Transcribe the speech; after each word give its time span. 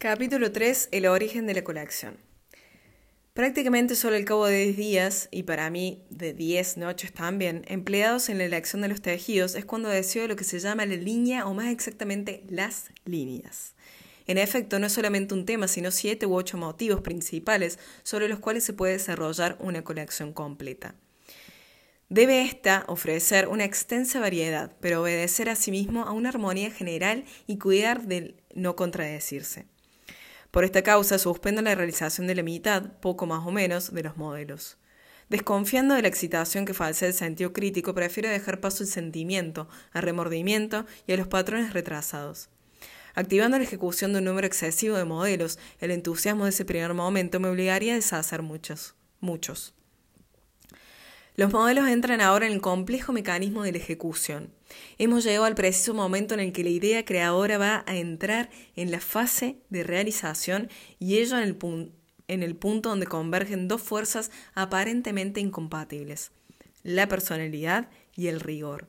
Capítulo 0.00 0.52
3. 0.52 0.90
El 0.92 1.06
origen 1.06 1.48
de 1.48 1.54
la 1.54 1.64
colección. 1.64 2.18
Prácticamente 3.34 3.96
solo 3.96 4.14
al 4.14 4.24
cabo 4.24 4.46
de 4.46 4.66
10 4.66 4.76
días, 4.76 5.28
y 5.32 5.42
para 5.42 5.68
mí 5.70 6.04
de 6.08 6.32
10 6.32 6.76
noches 6.76 7.12
también, 7.12 7.64
empleados 7.66 8.28
en 8.28 8.38
la 8.38 8.44
elección 8.44 8.80
de 8.80 8.86
los 8.86 9.02
tejidos, 9.02 9.56
es 9.56 9.64
cuando 9.64 9.88
deseo 9.88 10.28
lo 10.28 10.36
que 10.36 10.44
se 10.44 10.60
llama 10.60 10.86
la 10.86 10.94
línea 10.94 11.46
o 11.46 11.52
más 11.54 11.72
exactamente 11.72 12.44
las 12.48 12.92
líneas. 13.06 13.74
En 14.28 14.38
efecto, 14.38 14.78
no 14.78 14.86
es 14.86 14.92
solamente 14.92 15.34
un 15.34 15.44
tema, 15.44 15.66
sino 15.66 15.90
siete 15.90 16.26
u 16.26 16.34
ocho 16.36 16.56
motivos 16.58 17.00
principales 17.00 17.80
sobre 18.04 18.28
los 18.28 18.38
cuales 18.38 18.62
se 18.62 18.74
puede 18.74 18.92
desarrollar 18.92 19.56
una 19.58 19.82
colección 19.82 20.32
completa. 20.32 20.94
Debe 22.08 22.42
ésta 22.42 22.84
ofrecer 22.86 23.48
una 23.48 23.64
extensa 23.64 24.20
variedad, 24.20 24.76
pero 24.78 25.02
obedecer 25.02 25.48
asimismo 25.48 26.04
a 26.04 26.12
una 26.12 26.28
armonía 26.28 26.70
general 26.70 27.24
y 27.48 27.58
cuidar 27.58 28.06
de 28.06 28.36
no 28.54 28.76
contradecirse. 28.76 29.66
Por 30.50 30.64
esta 30.64 30.82
causa 30.82 31.18
suspendo 31.18 31.62
la 31.62 31.74
realización 31.74 32.26
de 32.26 32.34
la 32.34 32.42
mitad, 32.42 32.82
poco 33.00 33.26
más 33.26 33.46
o 33.46 33.50
menos, 33.50 33.92
de 33.92 34.02
los 34.02 34.16
modelos. 34.16 34.78
Desconfiando 35.28 35.94
de 35.94 36.02
la 36.02 36.08
excitación 36.08 36.64
que 36.64 36.72
falsea 36.72 37.08
el 37.08 37.14
sentido 37.14 37.52
crítico, 37.52 37.94
prefiero 37.94 38.30
dejar 38.30 38.60
paso 38.60 38.82
al 38.82 38.88
sentimiento, 38.88 39.68
al 39.92 40.02
remordimiento 40.02 40.86
y 41.06 41.12
a 41.12 41.18
los 41.18 41.28
patrones 41.28 41.74
retrasados. 41.74 42.48
Activando 43.14 43.58
la 43.58 43.64
ejecución 43.64 44.12
de 44.12 44.20
un 44.20 44.24
número 44.24 44.46
excesivo 44.46 44.96
de 44.96 45.04
modelos, 45.04 45.58
el 45.80 45.90
entusiasmo 45.90 46.44
de 46.44 46.50
ese 46.50 46.64
primer 46.64 46.94
momento 46.94 47.40
me 47.40 47.48
obligaría 47.48 47.92
a 47.92 47.96
deshacer 47.96 48.42
muchos, 48.42 48.94
muchos. 49.20 49.74
Los 51.38 51.52
modelos 51.52 51.86
entran 51.86 52.20
ahora 52.20 52.48
en 52.48 52.52
el 52.52 52.60
complejo 52.60 53.12
mecanismo 53.12 53.62
de 53.62 53.70
la 53.70 53.78
ejecución. 53.78 54.50
Hemos 54.98 55.22
llegado 55.22 55.44
al 55.44 55.54
preciso 55.54 55.94
momento 55.94 56.34
en 56.34 56.40
el 56.40 56.52
que 56.52 56.64
la 56.64 56.70
idea 56.70 57.04
creadora 57.04 57.58
va 57.58 57.84
a 57.86 57.96
entrar 57.96 58.50
en 58.74 58.90
la 58.90 58.98
fase 58.98 59.54
de 59.70 59.84
realización 59.84 60.68
y 60.98 61.18
ello 61.18 61.38
en 61.38 61.44
el, 61.44 61.92
en 62.26 62.42
el 62.42 62.56
punto 62.56 62.88
donde 62.88 63.06
convergen 63.06 63.68
dos 63.68 63.80
fuerzas 63.82 64.32
aparentemente 64.54 65.38
incompatibles, 65.38 66.32
la 66.82 67.06
personalidad 67.06 67.88
y 68.16 68.26
el 68.26 68.40
rigor. 68.40 68.88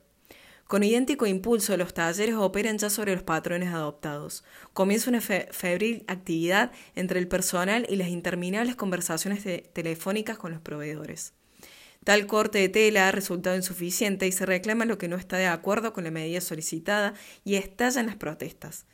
Con 0.66 0.82
idéntico 0.82 1.26
impulso, 1.26 1.76
los 1.76 1.94
talleres 1.94 2.34
operan 2.34 2.78
ya 2.78 2.90
sobre 2.90 3.14
los 3.14 3.22
patrones 3.22 3.72
adoptados. 3.72 4.42
Comienza 4.72 5.08
una 5.08 5.20
febril 5.20 6.04
actividad 6.08 6.72
entre 6.96 7.20
el 7.20 7.28
personal 7.28 7.86
y 7.88 7.94
las 7.94 8.08
interminables 8.08 8.74
conversaciones 8.74 9.44
telefónicas 9.72 10.36
con 10.36 10.50
los 10.50 10.60
proveedores. 10.60 11.34
Tal 12.04 12.26
corte 12.26 12.58
de 12.58 12.70
tela 12.70 13.08
ha 13.08 13.12
resultado 13.12 13.56
insuficiente 13.56 14.26
y 14.26 14.32
se 14.32 14.46
reclama 14.46 14.86
lo 14.86 14.96
que 14.96 15.06
no 15.06 15.16
está 15.16 15.36
de 15.36 15.46
acuerdo 15.46 15.92
con 15.92 16.04
la 16.04 16.10
medida 16.10 16.40
solicitada 16.40 17.12
y 17.44 17.56
estallan 17.56 18.06
las 18.06 18.16
protestas. 18.16 18.86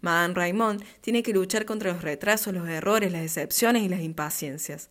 Madame 0.00 0.34
Raymond 0.34 0.84
tiene 1.00 1.24
que 1.24 1.32
luchar 1.32 1.64
contra 1.64 1.92
los 1.92 2.02
retrasos, 2.02 2.54
los 2.54 2.68
errores, 2.68 3.10
las 3.10 3.22
decepciones 3.22 3.82
y 3.82 3.88
las 3.88 4.00
impaciencias. 4.00 4.90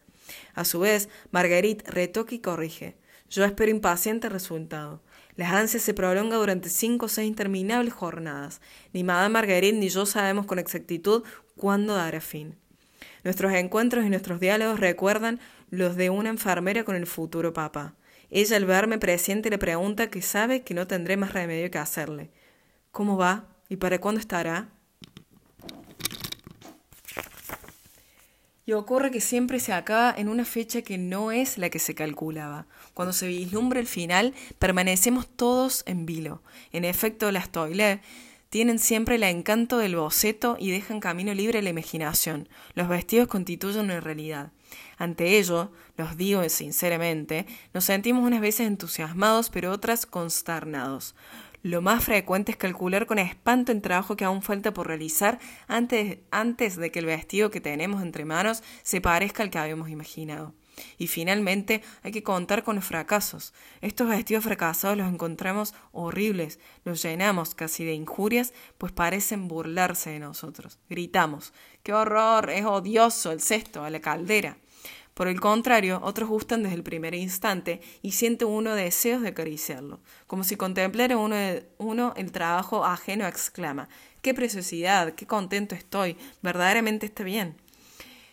A 0.53 0.65
su 0.65 0.81
vez, 0.81 1.07
Marguerite 1.31 1.89
retoca 1.89 2.35
y 2.35 2.39
corrige. 2.39 2.97
Yo 3.29 3.45
espero 3.45 3.71
impaciente 3.71 4.27
resultado. 4.27 5.01
Las 5.37 5.53
ansias 5.53 5.83
se 5.83 5.93
prolongan 5.93 6.39
durante 6.39 6.69
cinco 6.69 7.05
o 7.05 7.09
seis 7.09 7.27
interminables 7.29 7.93
jornadas. 7.93 8.59
Ni 8.91 9.05
Madame 9.05 9.33
Marguerite 9.33 9.77
ni 9.77 9.87
yo 9.87 10.05
sabemos 10.05 10.45
con 10.45 10.59
exactitud 10.59 11.23
cuándo 11.55 11.95
dará 11.95 12.19
fin. 12.19 12.57
Nuestros 13.23 13.53
encuentros 13.53 14.05
y 14.05 14.09
nuestros 14.09 14.39
diálogos 14.39 14.79
recuerdan 14.79 15.39
los 15.71 15.95
de 15.95 16.09
una 16.09 16.29
enfermera 16.29 16.83
con 16.83 16.95
el 16.95 17.07
futuro 17.07 17.53
papa. 17.53 17.95
Ella 18.29 18.57
al 18.57 18.65
verme 18.65 18.99
presente 18.99 19.49
le 19.49 19.57
pregunta 19.57 20.09
que 20.09 20.21
sabe 20.21 20.61
que 20.61 20.73
no 20.73 20.85
tendré 20.85 21.17
más 21.17 21.33
remedio 21.33 21.71
que 21.71 21.79
hacerle. 21.79 22.29
¿Cómo 22.91 23.17
va? 23.17 23.47
¿Y 23.69 23.77
para 23.77 23.99
cuándo 23.99 24.19
estará? 24.19 24.69
Y 28.65 28.73
ocurre 28.73 29.11
que 29.11 29.21
siempre 29.21 29.59
se 29.59 29.73
acaba 29.73 30.13
en 30.15 30.29
una 30.29 30.45
fecha 30.45 30.81
que 30.81 30.97
no 30.97 31.31
es 31.31 31.57
la 31.57 31.69
que 31.69 31.79
se 31.79 31.95
calculaba. 31.95 32.67
Cuando 32.93 33.11
se 33.13 33.27
vislumbra 33.27 33.79
el 33.79 33.87
final, 33.87 34.33
permanecemos 34.59 35.27
todos 35.27 35.83
en 35.87 36.05
vilo. 36.05 36.43
En 36.71 36.85
efecto, 36.85 37.31
las 37.31 37.49
toilet 37.49 38.01
tienen 38.49 38.79
siempre 38.79 39.15
el 39.15 39.23
encanto 39.23 39.77
del 39.77 39.95
boceto 39.95 40.57
y 40.59 40.71
dejan 40.71 40.99
camino 40.99 41.33
libre 41.33 41.59
a 41.59 41.61
la 41.61 41.69
imaginación. 41.69 42.49
Los 42.73 42.89
vestidos 42.89 43.29
constituyen 43.29 43.85
una 43.85 44.01
realidad. 44.01 44.51
Ante 44.97 45.37
ello, 45.37 45.71
los 45.97 46.17
digo 46.17 46.47
sinceramente, 46.49 47.45
nos 47.73 47.85
sentimos 47.85 48.23
unas 48.23 48.41
veces 48.41 48.67
entusiasmados, 48.67 49.49
pero 49.49 49.71
otras 49.71 50.05
consternados. 50.05 51.15
Lo 51.63 51.81
más 51.81 52.03
frecuente 52.03 52.51
es 52.51 52.57
calcular 52.57 53.05
con 53.05 53.19
espanto 53.19 53.71
el 53.71 53.81
trabajo 53.81 54.15
que 54.15 54.25
aún 54.25 54.41
falta 54.41 54.73
por 54.73 54.87
realizar 54.87 55.39
antes, 55.67 56.17
antes 56.31 56.75
de 56.75 56.91
que 56.91 56.99
el 56.99 57.05
vestido 57.05 57.51
que 57.51 57.61
tenemos 57.61 58.01
entre 58.01 58.25
manos 58.25 58.63
se 58.81 58.99
parezca 58.99 59.43
al 59.43 59.51
que 59.51 59.59
habíamos 59.59 59.89
imaginado. 59.89 60.55
Y 60.97 61.07
finalmente 61.07 61.81
hay 62.03 62.11
que 62.11 62.23
contar 62.23 62.63
con 62.63 62.75
los 62.75 62.85
fracasos. 62.85 63.53
Estos 63.81 64.09
vestidos 64.09 64.43
fracasados 64.43 64.97
los 64.97 65.07
encontramos 65.07 65.73
horribles, 65.91 66.59
los 66.83 67.01
llenamos 67.01 67.55
casi 67.55 67.83
de 67.85 67.93
injurias, 67.93 68.53
pues 68.77 68.91
parecen 68.91 69.47
burlarse 69.47 70.11
de 70.11 70.19
nosotros. 70.19 70.79
Gritamos, 70.89 71.53
¡qué 71.83 71.93
horror! 71.93 72.49
Es 72.49 72.65
odioso 72.65 73.31
el 73.31 73.41
cesto, 73.41 73.83
a 73.83 73.89
la 73.89 73.99
caldera. 73.99 74.57
Por 75.13 75.27
el 75.27 75.41
contrario, 75.41 75.99
otros 76.03 76.29
gustan 76.29 76.63
desde 76.63 76.75
el 76.77 76.83
primer 76.83 77.13
instante 77.13 77.81
y 78.01 78.13
siente 78.13 78.45
uno 78.45 78.75
deseos 78.75 79.21
de 79.21 79.29
acariciarlo. 79.29 79.99
Como 80.25 80.43
si 80.43 80.55
contemplara 80.55 81.17
uno, 81.17 81.35
uno 81.77 82.13
el 82.15 82.31
trabajo 82.31 82.85
ajeno, 82.85 83.27
exclama, 83.27 83.89
¡qué 84.21 84.33
preciosidad! 84.33 85.13
¡qué 85.13 85.27
contento 85.27 85.75
estoy! 85.75 86.15
Verdaderamente 86.41 87.05
está 87.05 87.23
bien. 87.23 87.57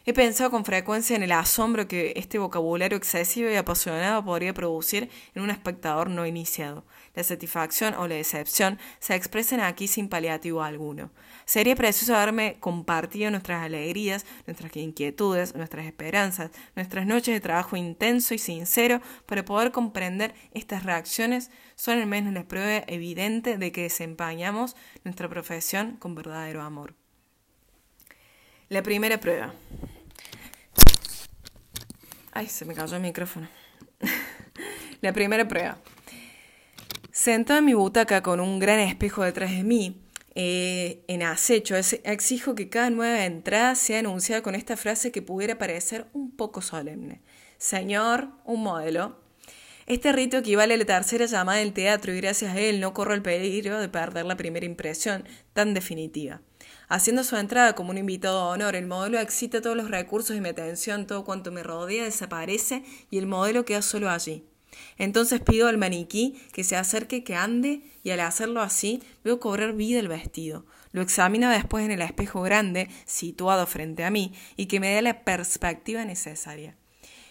He 0.08 0.14
pensado 0.14 0.50
con 0.50 0.64
frecuencia 0.64 1.16
en 1.16 1.22
el 1.22 1.32
asombro 1.32 1.86
que 1.86 2.14
este 2.16 2.38
vocabulario 2.38 2.96
excesivo 2.96 3.50
y 3.50 3.56
apasionado 3.56 4.24
podría 4.24 4.54
producir 4.54 5.10
en 5.34 5.42
un 5.42 5.50
espectador 5.50 6.08
no 6.08 6.24
iniciado. 6.24 6.86
La 7.14 7.22
satisfacción 7.22 7.92
o 7.92 8.08
la 8.08 8.14
decepción 8.14 8.78
se 9.00 9.14
expresan 9.14 9.60
aquí 9.60 9.86
sin 9.86 10.08
paliativo 10.08 10.62
alguno. 10.62 11.10
Sería 11.44 11.76
preciso 11.76 12.16
haberme 12.16 12.56
compartido 12.58 13.30
nuestras 13.30 13.62
alegrías, 13.62 14.24
nuestras 14.46 14.74
inquietudes, 14.78 15.54
nuestras 15.54 15.84
esperanzas, 15.84 16.52
nuestras 16.74 17.04
noches 17.04 17.34
de 17.34 17.40
trabajo 17.40 17.76
intenso 17.76 18.32
y 18.32 18.38
sincero 18.38 19.02
para 19.26 19.44
poder 19.44 19.72
comprender 19.72 20.34
estas 20.54 20.84
reacciones 20.84 21.50
son 21.76 21.98
al 21.98 22.06
menos 22.06 22.32
la 22.32 22.48
prueba 22.48 22.82
evidente 22.86 23.58
de 23.58 23.72
que 23.72 23.82
desempeñamos 23.82 24.74
nuestra 25.04 25.28
profesión 25.28 25.96
con 25.98 26.14
verdadero 26.14 26.62
amor. 26.62 26.94
La 28.70 28.82
primera 28.82 29.20
prueba. 29.20 29.52
Ay, 32.38 32.46
se 32.46 32.64
me 32.64 32.72
cayó 32.72 32.94
el 32.94 33.02
micrófono. 33.02 33.48
la 35.00 35.12
primera 35.12 35.48
prueba. 35.48 35.76
Sentado 37.10 37.58
en 37.58 37.64
mi 37.64 37.74
butaca 37.74 38.22
con 38.22 38.38
un 38.38 38.60
gran 38.60 38.78
espejo 38.78 39.24
detrás 39.24 39.50
de 39.50 39.64
mí, 39.64 40.00
eh, 40.36 41.02
en 41.08 41.24
acecho, 41.24 41.74
exijo 41.74 42.54
que 42.54 42.68
cada 42.68 42.90
nueva 42.90 43.24
entrada 43.24 43.74
sea 43.74 43.98
anunciada 43.98 44.40
con 44.42 44.54
esta 44.54 44.76
frase 44.76 45.10
que 45.10 45.20
pudiera 45.20 45.58
parecer 45.58 46.06
un 46.12 46.30
poco 46.30 46.62
solemne. 46.62 47.22
Señor, 47.56 48.28
un 48.44 48.62
modelo. 48.62 49.18
Este 49.86 50.12
rito 50.12 50.36
equivale 50.36 50.74
a 50.74 50.76
la 50.76 50.84
tercera 50.84 51.26
llamada 51.26 51.58
del 51.58 51.72
teatro 51.72 52.12
y 52.12 52.20
gracias 52.20 52.54
a 52.54 52.60
él 52.60 52.78
no 52.78 52.94
corro 52.94 53.14
el 53.14 53.22
peligro 53.22 53.80
de 53.80 53.88
perder 53.88 54.26
la 54.26 54.36
primera 54.36 54.64
impresión 54.64 55.24
tan 55.54 55.74
definitiva. 55.74 56.40
Haciendo 56.88 57.22
su 57.22 57.36
entrada 57.36 57.74
como 57.74 57.90
un 57.90 57.98
invitado 57.98 58.46
de 58.46 58.54
honor, 58.54 58.74
el 58.74 58.86
modelo 58.86 59.20
excita 59.20 59.60
todos 59.60 59.76
los 59.76 59.90
recursos 59.90 60.34
de 60.34 60.40
mi 60.40 60.48
atención, 60.48 61.06
todo 61.06 61.22
cuanto 61.24 61.52
me 61.52 61.62
rodea 61.62 62.04
desaparece 62.04 62.82
y 63.10 63.18
el 63.18 63.26
modelo 63.26 63.66
queda 63.66 63.82
solo 63.82 64.08
allí. 64.08 64.44
Entonces 64.96 65.40
pido 65.40 65.68
al 65.68 65.76
maniquí 65.76 66.40
que 66.52 66.64
se 66.64 66.76
acerque, 66.76 67.24
que 67.24 67.34
ande, 67.34 67.82
y 68.02 68.10
al 68.10 68.20
hacerlo 68.20 68.62
así 68.62 69.02
veo 69.22 69.38
cobrar 69.38 69.74
vida 69.74 70.00
el 70.00 70.08
vestido. 70.08 70.64
Lo 70.92 71.02
examino 71.02 71.50
después 71.50 71.84
en 71.84 71.90
el 71.90 72.00
espejo 72.00 72.40
grande, 72.40 72.88
situado 73.04 73.66
frente 73.66 74.04
a 74.04 74.10
mí, 74.10 74.32
y 74.56 74.66
que 74.66 74.80
me 74.80 74.88
dé 74.88 75.02
la 75.02 75.24
perspectiva 75.24 76.06
necesaria. 76.06 76.77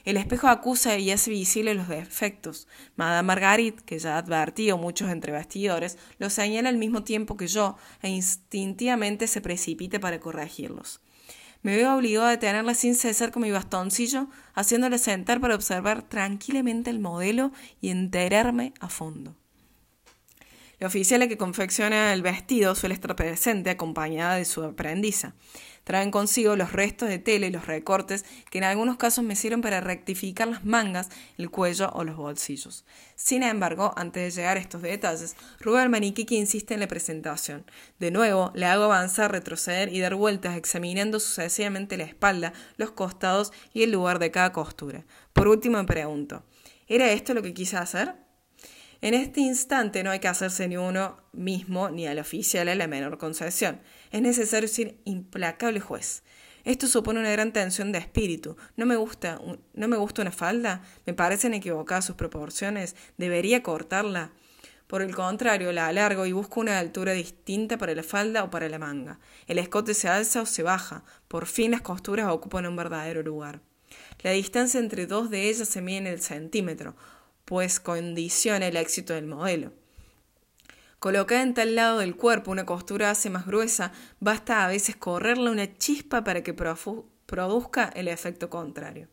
El 0.07 0.15
espejo 0.15 0.47
acusa 0.47 0.97
y 0.97 1.11
hace 1.11 1.29
visibles 1.29 1.75
los 1.75 1.89
defectos. 1.89 2.69
Madame 2.95 3.27
Margarit, 3.27 3.81
que 3.81 3.99
ya 3.99 4.17
advertido 4.17 4.77
muchos 4.77 5.09
entre 5.09 5.33
bastidores, 5.33 5.97
los 6.17 6.31
señala 6.31 6.69
al 6.69 6.77
mismo 6.77 7.03
tiempo 7.03 7.35
que 7.35 7.47
yo 7.47 7.75
e 8.01 8.07
instintivamente 8.07 9.27
se 9.27 9.41
precipite 9.41 9.99
para 9.99 10.21
corregirlos. 10.21 11.01
Me 11.61 11.75
veo 11.75 11.93
obligado 11.93 12.27
a 12.27 12.29
detenerla 12.29 12.73
sin 12.73 12.95
cesar 12.95 13.31
con 13.31 13.41
mi 13.41 13.51
bastoncillo, 13.51 14.29
haciéndole 14.53 14.97
sentar 14.97 15.41
para 15.41 15.55
observar 15.55 16.03
tranquilamente 16.03 16.89
el 16.89 16.99
modelo 16.99 17.51
y 17.81 17.89
enterarme 17.89 18.73
a 18.79 18.87
fondo. 18.87 19.35
La 20.79 20.85
oficial 20.85 21.27
que 21.27 21.37
confecciona 21.37 22.13
el 22.13 22.21
vestido 22.21 22.75
suele 22.75 22.93
estar 22.93 23.15
presente 23.15 23.71
acompañada 23.71 24.35
de 24.35 24.45
su 24.45 24.61
aprendiza. 24.63 25.33
Traen 25.83 26.11
consigo 26.11 26.55
los 26.55 26.71
restos 26.71 27.09
de 27.09 27.17
tela 27.17 27.47
y 27.47 27.51
los 27.51 27.65
recortes 27.65 28.25
que 28.51 28.59
en 28.59 28.63
algunos 28.63 28.97
casos 28.97 29.23
me 29.23 29.35
sirven 29.35 29.61
para 29.61 29.81
rectificar 29.81 30.47
las 30.47 30.65
mangas, 30.65 31.09
el 31.39 31.49
cuello 31.49 31.89
o 31.93 32.03
los 32.03 32.15
bolsillos. 32.15 32.85
Sin 33.15 33.41
embargo, 33.41 33.91
antes 33.95 34.21
de 34.35 34.41
llegar 34.41 34.57
a 34.57 34.59
estos 34.59 34.83
detalles, 34.83 35.35
ruega 35.59 35.81
al 35.81 35.89
maniquí 35.89 36.25
que 36.25 36.35
insiste 36.35 36.75
en 36.75 36.81
la 36.81 36.87
presentación. 36.87 37.65
De 37.97 38.11
nuevo, 38.11 38.51
le 38.53 38.67
hago 38.67 38.83
avanzar, 38.83 39.31
retroceder 39.31 39.91
y 39.91 39.99
dar 39.99 40.13
vueltas 40.13 40.57
examinando 40.57 41.19
sucesivamente 41.19 41.97
la 41.97 42.03
espalda, 42.03 42.53
los 42.75 42.91
costados 42.91 43.51
y 43.73 43.81
el 43.81 43.91
lugar 43.91 44.19
de 44.19 44.29
cada 44.29 44.51
costura. 44.51 45.05
Por 45.33 45.47
último 45.47 45.79
me 45.79 45.85
pregunto, 45.85 46.43
¿era 46.87 47.11
esto 47.11 47.33
lo 47.33 47.41
que 47.41 47.55
quise 47.55 47.77
hacer? 47.77 48.26
En 49.01 49.13
este 49.13 49.41
instante 49.41 50.03
no 50.03 50.09
hay 50.09 50.19
que 50.19 50.27
hacerse 50.27 50.67
ni 50.67 50.77
uno 50.77 51.17
mismo 51.31 51.89
ni 51.89 52.07
al 52.07 52.19
oficial 52.19 52.75
la 52.77 52.87
menor 52.87 53.17
concesión. 53.17 53.79
Es 54.11 54.21
necesario 54.21 54.67
ser 54.67 54.97
implacable 55.05 55.79
juez. 55.79 56.23
Esto 56.63 56.87
supone 56.87 57.19
una 57.19 57.31
gran 57.31 57.53
tensión 57.53 57.91
de 57.91 57.99
espíritu. 57.99 58.57
No 58.75 58.85
me 58.85 58.95
gusta, 58.95 59.39
no 59.73 59.87
me 59.87 59.97
gusta 59.97 60.23
una 60.23 60.31
falda, 60.31 60.81
me 61.05 61.13
parecen 61.13 61.53
equivocadas 61.53 62.05
sus 62.05 62.15
proporciones, 62.15 62.95
debería 63.17 63.63
cortarla. 63.63 64.31
Por 64.87 65.01
el 65.01 65.15
contrario, 65.15 65.71
la 65.71 65.87
alargo 65.87 66.25
y 66.25 66.31
busco 66.31 66.59
una 66.59 66.79
altura 66.79 67.11
distinta 67.13 67.77
para 67.77 67.93
la 67.93 68.03
falda 68.03 68.43
o 68.43 68.49
para 68.49 68.67
la 68.67 68.79
manga. 68.79 69.19
El 69.45 69.59
escote 69.59 69.93
se 69.93 70.09
alza 70.09 70.41
o 70.41 70.45
se 70.45 70.63
baja. 70.63 71.03
Por 71.27 71.45
fin 71.45 71.71
las 71.71 71.81
costuras 71.81 72.27
ocupan 72.29 72.65
un 72.65 72.75
verdadero 72.75 73.21
lugar. 73.21 73.61
La 74.23 74.31
distancia 74.31 74.79
entre 74.79 75.05
dos 75.05 75.29
de 75.29 75.49
ellas 75.49 75.69
se 75.69 75.81
mide 75.81 75.97
en 75.97 76.07
el 76.07 76.21
centímetro, 76.21 76.95
pues 77.47 77.79
condiciona 77.79 78.67
el 78.67 78.75
éxito 78.75 79.13
del 79.13 79.25
modelo. 79.25 79.71
Colocada 80.99 81.43
en 81.43 81.53
tal 81.53 81.75
lado 81.75 81.99
del 81.99 82.17
cuerpo 82.17 82.51
una 82.51 82.65
costura 82.65 83.09
hace 83.09 83.29
más 83.29 83.45
gruesa, 83.47 83.93
basta 84.19 84.65
a 84.65 84.67
veces 84.67 84.97
correrle 84.97 85.49
una 85.49 85.77
chispa 85.77 86.25
para 86.25 86.43
que 86.43 86.53
produzca 86.53 87.85
el 87.95 88.09
efecto 88.09 88.49
contrario. 88.49 89.07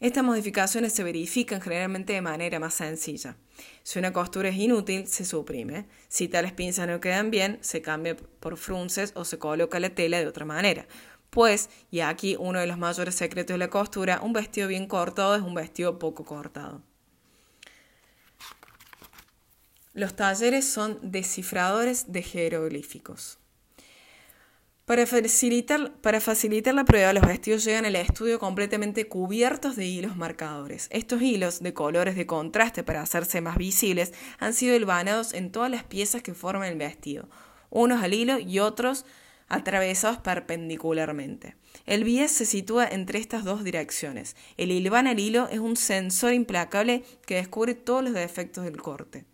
Estas 0.00 0.24
modificaciones 0.24 0.92
se 0.92 1.04
verifican 1.04 1.60
generalmente 1.60 2.14
de 2.14 2.20
manera 2.20 2.58
más 2.58 2.74
sencilla. 2.74 3.36
Si 3.84 4.00
una 4.00 4.12
costura 4.12 4.48
es 4.48 4.56
inútil, 4.56 5.06
se 5.06 5.24
suprime. 5.24 5.86
Si 6.08 6.26
tales 6.26 6.52
pinzas 6.52 6.88
no 6.88 6.98
quedan 6.98 7.30
bien, 7.30 7.58
se 7.60 7.80
cambia 7.80 8.16
por 8.16 8.56
frunces 8.56 9.12
o 9.14 9.24
se 9.24 9.38
coloca 9.38 9.78
la 9.78 9.90
tela 9.90 10.18
de 10.18 10.26
otra 10.26 10.44
manera. 10.44 10.88
Pues, 11.30 11.70
y 11.92 12.00
aquí 12.00 12.34
uno 12.40 12.58
de 12.58 12.66
los 12.66 12.76
mayores 12.76 13.14
secretos 13.14 13.54
de 13.54 13.58
la 13.58 13.70
costura, 13.70 14.20
un 14.20 14.32
vestido 14.32 14.66
bien 14.66 14.88
cortado 14.88 15.36
es 15.36 15.42
un 15.42 15.54
vestido 15.54 16.00
poco 16.00 16.24
cortado. 16.24 16.82
Los 19.96 20.14
talleres 20.14 20.68
son 20.68 20.98
descifradores 21.00 22.12
de 22.12 22.20
jeroglíficos. 22.22 23.38
Para 24.84 25.06
facilitar, 25.06 26.74
la 26.74 26.84
prueba, 26.84 27.14
los 27.14 27.26
vestidos 27.26 27.64
llegan 27.64 27.86
al 27.86 27.96
estudio 27.96 28.38
completamente 28.38 29.08
cubiertos 29.08 29.74
de 29.74 29.86
hilos 29.86 30.14
marcadores. 30.14 30.88
Estos 30.92 31.22
hilos, 31.22 31.62
de 31.62 31.72
colores 31.72 32.14
de 32.14 32.26
contraste 32.26 32.84
para 32.84 33.00
hacerse 33.00 33.40
más 33.40 33.56
visibles, 33.56 34.12
han 34.38 34.52
sido 34.52 34.76
hilvanados 34.76 35.32
en 35.32 35.50
todas 35.50 35.70
las 35.70 35.84
piezas 35.84 36.20
que 36.20 36.34
forman 36.34 36.68
el 36.68 36.76
vestido, 36.76 37.30
unos 37.70 38.02
al 38.02 38.12
hilo 38.12 38.38
y 38.38 38.58
otros 38.58 39.06
atravesados 39.48 40.18
perpendicularmente. 40.18 41.56
El 41.86 42.04
bies 42.04 42.32
se 42.32 42.44
sitúa 42.44 42.86
entre 42.86 43.18
estas 43.18 43.44
dos 43.44 43.64
direcciones. 43.64 44.36
El 44.58 44.72
hilván 44.72 45.06
al 45.06 45.18
hilo 45.18 45.48
es 45.50 45.58
un 45.58 45.76
sensor 45.76 46.34
implacable 46.34 47.02
que 47.24 47.36
descubre 47.36 47.74
todos 47.74 48.04
los 48.04 48.12
defectos 48.12 48.64
del 48.64 48.76
corte. 48.76 49.24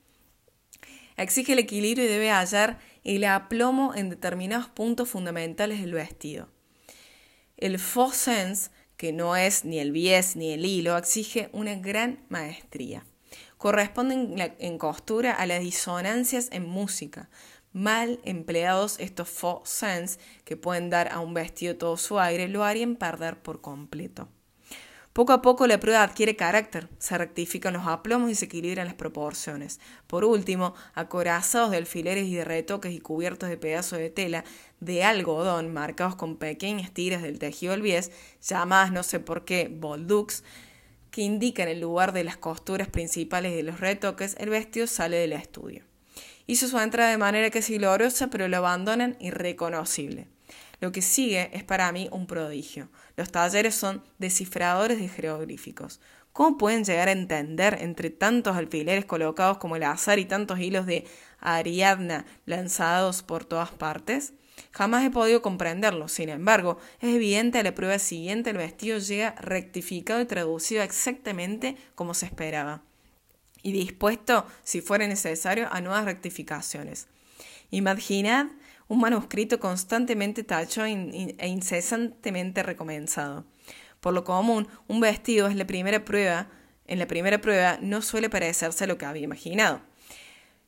Exige 1.17 1.53
el 1.53 1.59
equilibrio 1.59 2.05
y 2.05 2.09
debe 2.09 2.31
hallar 2.31 2.79
el 3.05 3.25
aplomo 3.25 3.94
en 3.94 4.11
determinados 4.11 4.69
puntos 4.69 5.09
fundamentales 5.09 5.81
del 5.81 5.93
vestido. 5.93 6.49
El 7.56 7.79
faux 7.79 8.17
sens, 8.17 8.70
que 8.97 9.12
no 9.12 9.37
es 9.37 9.64
ni 9.64 9.79
el 9.79 9.93
bies 9.93 10.37
ni 10.37 10.53
el 10.53 10.64
hilo, 10.64 10.97
exige 10.97 11.49
una 11.53 11.75
gran 11.75 12.25
maestría. 12.29 13.05
Corresponden 13.59 14.55
en 14.59 14.79
costura 14.79 15.32
a 15.32 15.47
las 15.47 15.61
disonancias 15.61 16.49
en 16.50 16.67
música. 16.67 17.31
Mal 17.73 18.20
empleados 18.25 18.99
estos 18.99 19.29
faux 19.29 19.69
sens, 19.69 20.19
que 20.44 20.56
pueden 20.56 20.91
dar 20.91 21.12
a 21.12 21.20
un 21.20 21.35
vestido 21.35 21.76
todo 21.76 21.97
su 21.97 22.19
aire, 22.19 22.49
lo 22.49 22.65
harían 22.65 22.97
perder 22.97 23.41
por 23.41 23.61
completo. 23.61 24.29
Poco 25.12 25.35
a 25.35 25.43
poco 25.43 25.67
la 25.67 25.79
prueba 25.79 26.03
adquiere 26.03 26.37
carácter, 26.37 26.88
se 26.99 27.19
rectifican 27.19 27.75
los 27.75 27.87
aplomos 27.87 28.31
y 28.31 28.35
se 28.35 28.47
equilibran 28.47 28.87
las 28.87 28.94
proporciones. 28.94 29.79
Por 30.06 30.25
último, 30.25 30.75
acorazados 30.94 31.70
de 31.70 31.76
alfileres 31.76 32.26
y 32.29 32.35
de 32.35 32.44
retoques 32.44 32.94
y 32.94 33.00
cubiertos 33.00 33.50
de 33.50 33.59
pedazos 33.59 33.99
de 33.99 34.09
tela 34.09 34.43
de 34.81 35.05
algodón 35.05 35.70
marcados 35.70 36.17
con 36.17 36.37
pequeñas 36.38 36.93
tiras 36.93 37.20
del 37.20 37.38
tejido 37.38 37.73
del 37.73 37.82
bies, 37.82 38.11
llamadas 38.41 38.91
no 38.91 39.03
sé 39.03 39.20
por 39.20 39.44
qué 39.44 39.69
boldux, 39.70 40.44
que 41.11 41.20
indican 41.20 41.69
el 41.69 41.81
lugar 41.81 42.12
de 42.12 42.25
las 42.25 42.38
costuras 42.38 42.88
principales 42.88 43.55
de 43.55 43.65
los 43.65 43.81
retoques, 43.81 44.35
el 44.38 44.49
vestido 44.49 44.87
sale 44.87 45.19
del 45.19 45.35
estudio. 45.35 45.85
Hizo 46.47 46.69
su 46.69 46.79
entrada 46.79 47.11
de 47.11 47.19
manera 47.19 47.50
que 47.50 47.58
es 47.58 47.69
gloriosa, 47.69 48.29
pero 48.29 48.49
lo 48.49 48.56
abandonan 48.56 49.19
irreconocible. 49.20 50.31
Lo 50.82 50.90
que 50.90 51.00
sigue 51.00 51.49
es 51.52 51.62
para 51.62 51.93
mí 51.93 52.08
un 52.11 52.26
prodigio. 52.26 52.88
Los 53.17 53.31
talleres 53.31 53.76
son 53.76 54.02
descifradores 54.19 54.99
de 54.99 55.06
jeroglíficos. 55.06 56.00
¿Cómo 56.32 56.58
pueden 56.58 56.82
llegar 56.82 57.06
a 57.06 57.12
entender 57.12 57.79
entre 57.81 58.11
tantos 58.11 58.56
alfileres 58.56 59.05
colocados 59.05 59.58
como 59.58 59.76
el 59.76 59.84
azar 59.84 60.19
y 60.19 60.25
tantos 60.25 60.58
hilos 60.58 60.84
de 60.87 61.06
Ariadna 61.38 62.26
lanzados 62.46 63.23
por 63.23 63.44
todas 63.44 63.70
partes? 63.70 64.32
Jamás 64.73 65.05
he 65.05 65.11
podido 65.11 65.40
comprenderlo. 65.40 66.08
Sin 66.08 66.29
embargo, 66.29 66.79
es 67.00 67.14
evidente 67.14 67.61
a 67.61 67.62
la 67.62 67.76
prueba 67.76 68.00
siguiente 68.00 68.50
el 68.50 68.56
vestido 68.56 68.99
llega 68.99 69.37
rectificado 69.40 70.20
y 70.20 70.26
traducido 70.26 70.82
exactamente 70.82 71.76
como 71.94 72.12
se 72.12 72.26
esperaba 72.26 72.82
y 73.62 73.70
dispuesto, 73.70 74.49
si 74.64 74.81
fuera 74.81 75.06
necesario, 75.06 75.69
a 75.70 75.81
nuevas 75.81 76.06
rectificaciones. 76.06 77.06
Imaginad 77.70 78.49
un 78.93 79.00
manuscrito 79.00 79.59
constantemente 79.59 80.44
tacho 80.44 80.85
e 80.85 81.49
incesantemente 81.49 82.62
recomenzado. 82.62 83.47
Por 84.00 84.12
lo 84.12 84.23
común, 84.23 84.69
un 84.87 85.00
vestido 85.00 85.47
es 85.47 85.56
la 85.56 85.67
primera 85.67 86.05
prueba, 86.05 86.49
en 86.87 86.99
la 86.99 87.06
primera 87.06 87.41
prueba 87.41 87.79
no 87.81 88.03
suele 88.03 88.29
parecerse 88.29 88.85
a 88.85 88.87
lo 88.87 88.99
que 88.99 89.06
había 89.06 89.23
imaginado. 89.23 89.81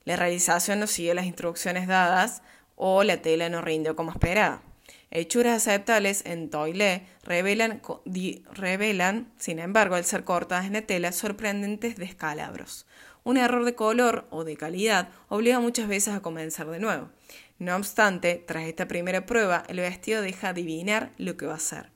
La 0.07 0.17
realización 0.17 0.81
no 0.81 0.87
siguió 0.87 1.13
las 1.13 1.27
instrucciones 1.27 1.87
dadas 1.87 2.41
o 2.77 3.05
la 3.05 3.21
tela 3.21 3.51
no 3.51 3.61
rindió 3.61 3.95
como 3.95 4.13
esperaba. 4.13 4.63
Hechuras 5.11 5.57
aceptables 5.57 6.25
en 6.25 6.49
toile 6.49 7.07
revelan, 7.25 7.83
revelan, 8.55 9.33
sin 9.37 9.59
embargo, 9.59 9.97
al 9.97 10.07
ser 10.07 10.25
cortadas 10.25 10.65
en 10.65 10.73
la 10.73 10.83
tela, 10.83 11.13
sorprendentes 11.13 11.97
descalabros. 11.97 12.87
Un 13.23 13.37
error 13.37 13.65
de 13.65 13.75
color 13.75 14.27
o 14.31 14.45
de 14.45 14.57
calidad 14.57 15.11
obliga 15.29 15.61
muchas 15.61 15.89
veces 15.89 16.15
a 16.15 16.21
comenzar 16.21 16.69
de 16.69 16.79
nuevo. 16.79 17.11
No 17.59 17.77
obstante, 17.77 18.43
tras 18.47 18.65
esta 18.65 18.89
primera 18.89 19.27
prueba, 19.27 19.65
el 19.69 19.79
vestido 19.79 20.23
deja 20.23 20.49
adivinar 20.49 21.13
lo 21.19 21.37
que 21.37 21.47
va 21.47 21.55
a 21.55 21.61
ser. 21.61 21.91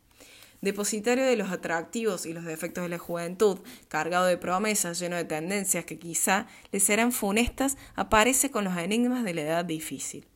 Depositario 0.61 1.25
de 1.25 1.37
los 1.37 1.51
atractivos 1.51 2.27
y 2.27 2.33
los 2.33 2.45
defectos 2.45 2.83
de 2.83 2.89
la 2.89 2.99
juventud, 2.99 3.61
cargado 3.89 4.27
de 4.27 4.37
promesas, 4.37 4.99
lleno 4.99 5.17
de 5.17 5.25
tendencias 5.25 5.85
que 5.85 5.99
quizá 5.99 6.47
le 6.73 6.81
serán 6.81 7.13
funestas, 7.13 7.77
aparece 7.95 8.51
con 8.51 8.65
los 8.65 8.77
enigmas 8.77 9.25
de 9.25 9.35
la 9.35 9.43
edad 9.43 9.65
difícil. 9.65 10.27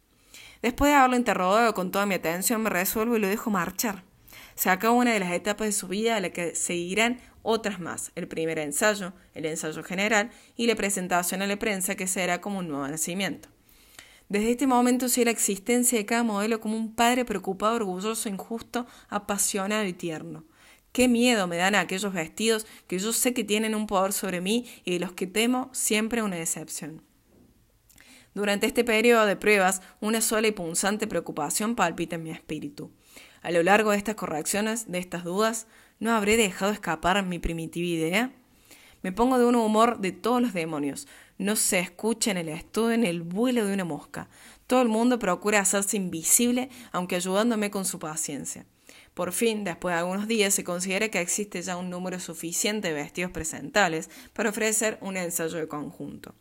Después 0.60 0.90
de 0.90 0.96
haberlo 0.96 1.16
interrogado 1.16 1.74
con 1.74 1.90
toda 1.90 2.06
mi 2.06 2.14
atención, 2.14 2.62
me 2.62 2.70
resuelvo 2.70 3.16
y 3.16 3.20
lo 3.20 3.26
dejo 3.26 3.50
marchar. 3.50 4.04
Se 4.54 4.70
acaba 4.70 4.94
una 4.94 5.12
de 5.12 5.18
las 5.18 5.32
etapas 5.32 5.66
de 5.66 5.72
su 5.72 5.88
vida 5.88 6.16
a 6.16 6.20
la 6.20 6.30
que 6.30 6.54
seguirán 6.54 7.18
otras 7.42 7.80
más, 7.80 8.12
el 8.14 8.28
primer 8.28 8.60
ensayo, 8.60 9.12
el 9.34 9.46
ensayo 9.46 9.82
general 9.82 10.30
y 10.56 10.66
la 10.68 10.76
presentación 10.76 11.42
a 11.42 11.48
la 11.48 11.58
prensa 11.58 11.96
que 11.96 12.06
será 12.06 12.40
como 12.40 12.60
un 12.60 12.68
nuevo 12.68 12.86
nacimiento. 12.86 13.48
Desde 14.32 14.52
este 14.52 14.66
momento 14.66 15.10
sé 15.10 15.26
la 15.26 15.30
existencia 15.30 15.98
de 15.98 16.06
cada 16.06 16.22
modelo 16.22 16.58
como 16.58 16.74
un 16.74 16.94
padre 16.94 17.26
preocupado, 17.26 17.76
orgulloso, 17.76 18.30
injusto, 18.30 18.86
apasionado 19.10 19.84
y 19.84 19.92
tierno. 19.92 20.44
Qué 20.90 21.06
miedo 21.06 21.46
me 21.46 21.58
dan 21.58 21.74
aquellos 21.74 22.14
vestidos 22.14 22.66
que 22.86 22.98
yo 22.98 23.12
sé 23.12 23.34
que 23.34 23.44
tienen 23.44 23.74
un 23.74 23.86
poder 23.86 24.14
sobre 24.14 24.40
mí 24.40 24.64
y 24.86 24.92
de 24.92 25.00
los 25.00 25.12
que 25.12 25.26
temo 25.26 25.68
siempre 25.74 26.22
una 26.22 26.36
decepción. 26.36 27.02
Durante 28.32 28.66
este 28.66 28.84
periodo 28.84 29.26
de 29.26 29.36
pruebas, 29.36 29.82
una 30.00 30.22
sola 30.22 30.48
y 30.48 30.52
punzante 30.52 31.06
preocupación 31.06 31.74
palpita 31.74 32.16
en 32.16 32.22
mi 32.22 32.30
espíritu. 32.30 32.90
A 33.42 33.50
lo 33.50 33.62
largo 33.62 33.90
de 33.90 33.98
estas 33.98 34.14
correcciones, 34.14 34.90
de 34.90 34.98
estas 34.98 35.24
dudas, 35.24 35.66
¿no 36.00 36.10
habré 36.10 36.38
dejado 36.38 36.72
escapar 36.72 37.22
mi 37.22 37.38
primitiva 37.38 37.86
idea? 37.86 38.32
Me 39.02 39.12
pongo 39.12 39.38
de 39.38 39.44
un 39.44 39.56
humor 39.56 39.98
de 39.98 40.12
todos 40.12 40.40
los 40.40 40.54
demonios. 40.54 41.06
No 41.38 41.56
se 41.56 41.78
escucha 41.78 42.30
en 42.30 42.36
el 42.36 42.48
estudio 42.48 42.94
el 42.94 43.22
vuelo 43.22 43.66
de 43.66 43.74
una 43.74 43.84
mosca. 43.84 44.28
Todo 44.66 44.82
el 44.82 44.88
mundo 44.88 45.18
procura 45.18 45.60
hacerse 45.60 45.96
invisible, 45.96 46.68
aunque 46.92 47.16
ayudándome 47.16 47.70
con 47.70 47.84
su 47.84 47.98
paciencia. 47.98 48.66
Por 49.14 49.32
fin, 49.32 49.64
después 49.64 49.94
de 49.94 49.98
algunos 50.00 50.26
días, 50.26 50.54
se 50.54 50.64
considera 50.64 51.10
que 51.10 51.20
existe 51.20 51.60
ya 51.60 51.76
un 51.76 51.90
número 51.90 52.18
suficiente 52.18 52.88
de 52.88 52.94
vestidos 52.94 53.30
presentables 53.30 54.08
para 54.32 54.50
ofrecer 54.50 54.98
un 55.02 55.16
ensayo 55.16 55.58
de 55.58 55.68
conjunto. 55.68 56.34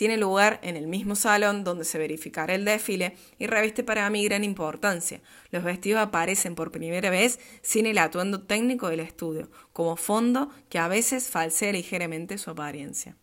Tiene 0.00 0.16
lugar 0.16 0.60
en 0.62 0.78
el 0.78 0.86
mismo 0.86 1.14
salón 1.14 1.62
donde 1.62 1.84
se 1.84 1.98
verificará 1.98 2.54
el 2.54 2.64
desfile 2.64 3.16
y 3.38 3.46
reviste 3.46 3.84
para 3.84 4.08
mí 4.08 4.24
gran 4.24 4.44
importancia. 4.44 5.20
Los 5.50 5.62
vestidos 5.62 6.00
aparecen 6.00 6.54
por 6.54 6.70
primera 6.72 7.10
vez 7.10 7.38
sin 7.60 7.84
el 7.84 7.98
atuendo 7.98 8.44
técnico 8.44 8.88
del 8.88 9.00
estudio, 9.00 9.50
como 9.74 9.96
fondo 9.96 10.48
que 10.70 10.78
a 10.78 10.88
veces 10.88 11.28
falsea 11.28 11.72
ligeramente 11.72 12.38
su 12.38 12.48
apariencia. 12.48 13.16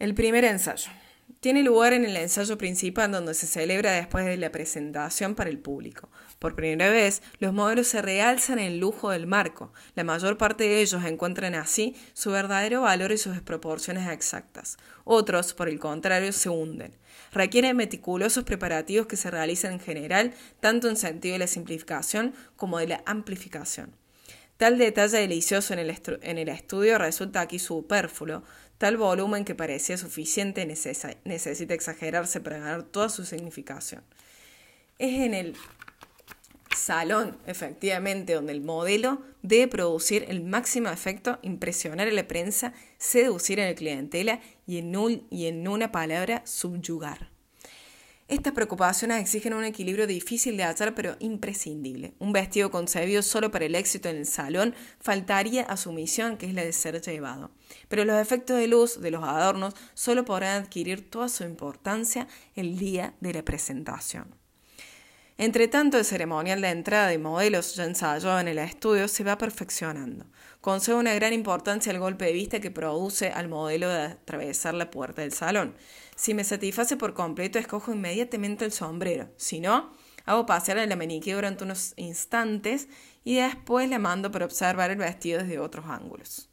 El 0.00 0.12
primer 0.14 0.44
ensayo. 0.44 0.90
Tiene 1.38 1.62
lugar 1.62 1.92
en 1.92 2.04
el 2.04 2.16
ensayo 2.16 2.58
principal 2.58 3.12
donde 3.12 3.32
se 3.32 3.46
celebra 3.46 3.92
después 3.92 4.24
de 4.24 4.36
la 4.36 4.50
presentación 4.50 5.36
para 5.36 5.50
el 5.50 5.58
público. 5.58 6.10
Por 6.40 6.56
primera 6.56 6.90
vez, 6.90 7.22
los 7.38 7.52
modelos 7.52 7.86
se 7.86 8.02
realzan 8.02 8.58
en 8.58 8.72
el 8.72 8.78
lujo 8.78 9.10
del 9.10 9.28
marco. 9.28 9.72
La 9.94 10.02
mayor 10.02 10.36
parte 10.36 10.64
de 10.64 10.80
ellos 10.80 11.04
encuentran 11.04 11.54
así 11.54 11.94
su 12.12 12.32
verdadero 12.32 12.80
valor 12.80 13.12
y 13.12 13.18
sus 13.18 13.34
desproporciones 13.34 14.10
exactas. 14.10 14.78
Otros, 15.04 15.54
por 15.54 15.68
el 15.68 15.78
contrario, 15.78 16.32
se 16.32 16.48
hunden. 16.48 16.96
Requieren 17.32 17.76
meticulosos 17.76 18.42
preparativos 18.42 19.06
que 19.06 19.16
se 19.16 19.30
realizan 19.30 19.74
en 19.74 19.80
general, 19.80 20.34
tanto 20.58 20.88
en 20.88 20.96
sentido 20.96 21.34
de 21.34 21.38
la 21.38 21.46
simplificación 21.46 22.34
como 22.56 22.78
de 22.78 22.88
la 22.88 23.02
amplificación. 23.06 23.94
Tal 24.56 24.78
detalle 24.78 25.18
delicioso 25.18 25.72
en 25.72 25.80
el, 25.80 26.00
en 26.22 26.38
el 26.38 26.48
estudio 26.48 26.96
resulta 26.96 27.40
aquí 27.40 27.58
superfluo, 27.58 28.44
Tal 28.78 28.96
volumen 28.96 29.44
que 29.44 29.54
parecía 29.54 29.96
suficiente 29.96 30.66
necesita 30.66 31.74
exagerarse 31.74 32.40
para 32.40 32.58
ganar 32.58 32.82
toda 32.82 33.08
su 33.08 33.24
significación. 33.24 34.02
Es 34.98 35.20
en 35.20 35.34
el 35.34 35.56
salón, 36.74 37.38
efectivamente, 37.46 38.34
donde 38.34 38.52
el 38.52 38.60
modelo 38.60 39.22
debe 39.42 39.68
producir 39.68 40.24
el 40.28 40.42
máximo 40.42 40.88
efecto, 40.90 41.38
impresionar 41.42 42.08
a 42.08 42.12
la 42.12 42.26
prensa, 42.26 42.74
seducir 42.98 43.60
a 43.60 43.66
la 43.66 43.74
clientela 43.74 44.40
y 44.66 44.78
en, 44.78 45.26
y 45.30 45.46
en 45.46 45.66
una 45.68 45.92
palabra, 45.92 46.42
subyugar. 46.44 47.33
Estas 48.26 48.54
preocupaciones 48.54 49.20
exigen 49.20 49.52
un 49.52 49.64
equilibrio 49.64 50.06
difícil 50.06 50.56
de 50.56 50.64
hallar 50.64 50.94
pero 50.94 51.16
imprescindible. 51.18 52.14
Un 52.18 52.32
vestido 52.32 52.70
concebido 52.70 53.20
solo 53.20 53.50
para 53.50 53.66
el 53.66 53.74
éxito 53.74 54.08
en 54.08 54.16
el 54.16 54.26
salón 54.26 54.74
faltaría 54.98 55.62
a 55.64 55.76
su 55.76 55.92
misión 55.92 56.38
que 56.38 56.46
es 56.46 56.54
la 56.54 56.64
de 56.64 56.72
ser 56.72 57.02
llevado. 57.02 57.50
Pero 57.88 58.06
los 58.06 58.18
efectos 58.18 58.56
de 58.56 58.66
luz 58.66 58.98
de 59.02 59.10
los 59.10 59.22
adornos 59.22 59.74
solo 59.92 60.24
podrán 60.24 60.62
adquirir 60.62 61.10
toda 61.10 61.28
su 61.28 61.44
importancia 61.44 62.26
el 62.56 62.78
día 62.78 63.14
de 63.20 63.34
la 63.34 63.44
presentación. 63.44 64.34
Entre 65.36 65.68
tanto, 65.68 65.98
el 65.98 66.04
ceremonial 66.06 66.62
de 66.62 66.68
entrada 66.68 67.08
de 67.08 67.18
modelos 67.18 67.74
ya 67.74 67.84
ensayado 67.84 68.40
en 68.40 68.48
el 68.48 68.58
estudio 68.58 69.06
se 69.06 69.24
va 69.24 69.36
perfeccionando. 69.36 70.24
Concede 70.64 70.96
una 70.96 71.12
gran 71.12 71.34
importancia 71.34 71.92
al 71.92 71.98
golpe 71.98 72.24
de 72.24 72.32
vista 72.32 72.58
que 72.58 72.70
produce 72.70 73.28
al 73.28 73.48
modelo 73.48 73.86
de 73.86 74.04
atravesar 74.04 74.72
la 74.72 74.90
puerta 74.90 75.20
del 75.20 75.34
salón. 75.34 75.74
Si 76.16 76.32
me 76.32 76.42
satisface 76.42 76.96
por 76.96 77.12
completo, 77.12 77.58
escojo 77.58 77.92
inmediatamente 77.92 78.64
el 78.64 78.72
sombrero. 78.72 79.28
Si 79.36 79.60
no, 79.60 79.92
hago 80.24 80.46
pasear 80.46 80.78
a 80.78 80.86
la 80.86 80.96
maniquí 80.96 81.32
durante 81.32 81.64
unos 81.64 81.92
instantes 81.96 82.88
y 83.24 83.34
después 83.34 83.90
le 83.90 83.98
mando 83.98 84.30
para 84.30 84.46
observar 84.46 84.90
el 84.90 84.96
vestido 84.96 85.40
desde 85.40 85.58
otros 85.58 85.84
ángulos. 85.86 86.48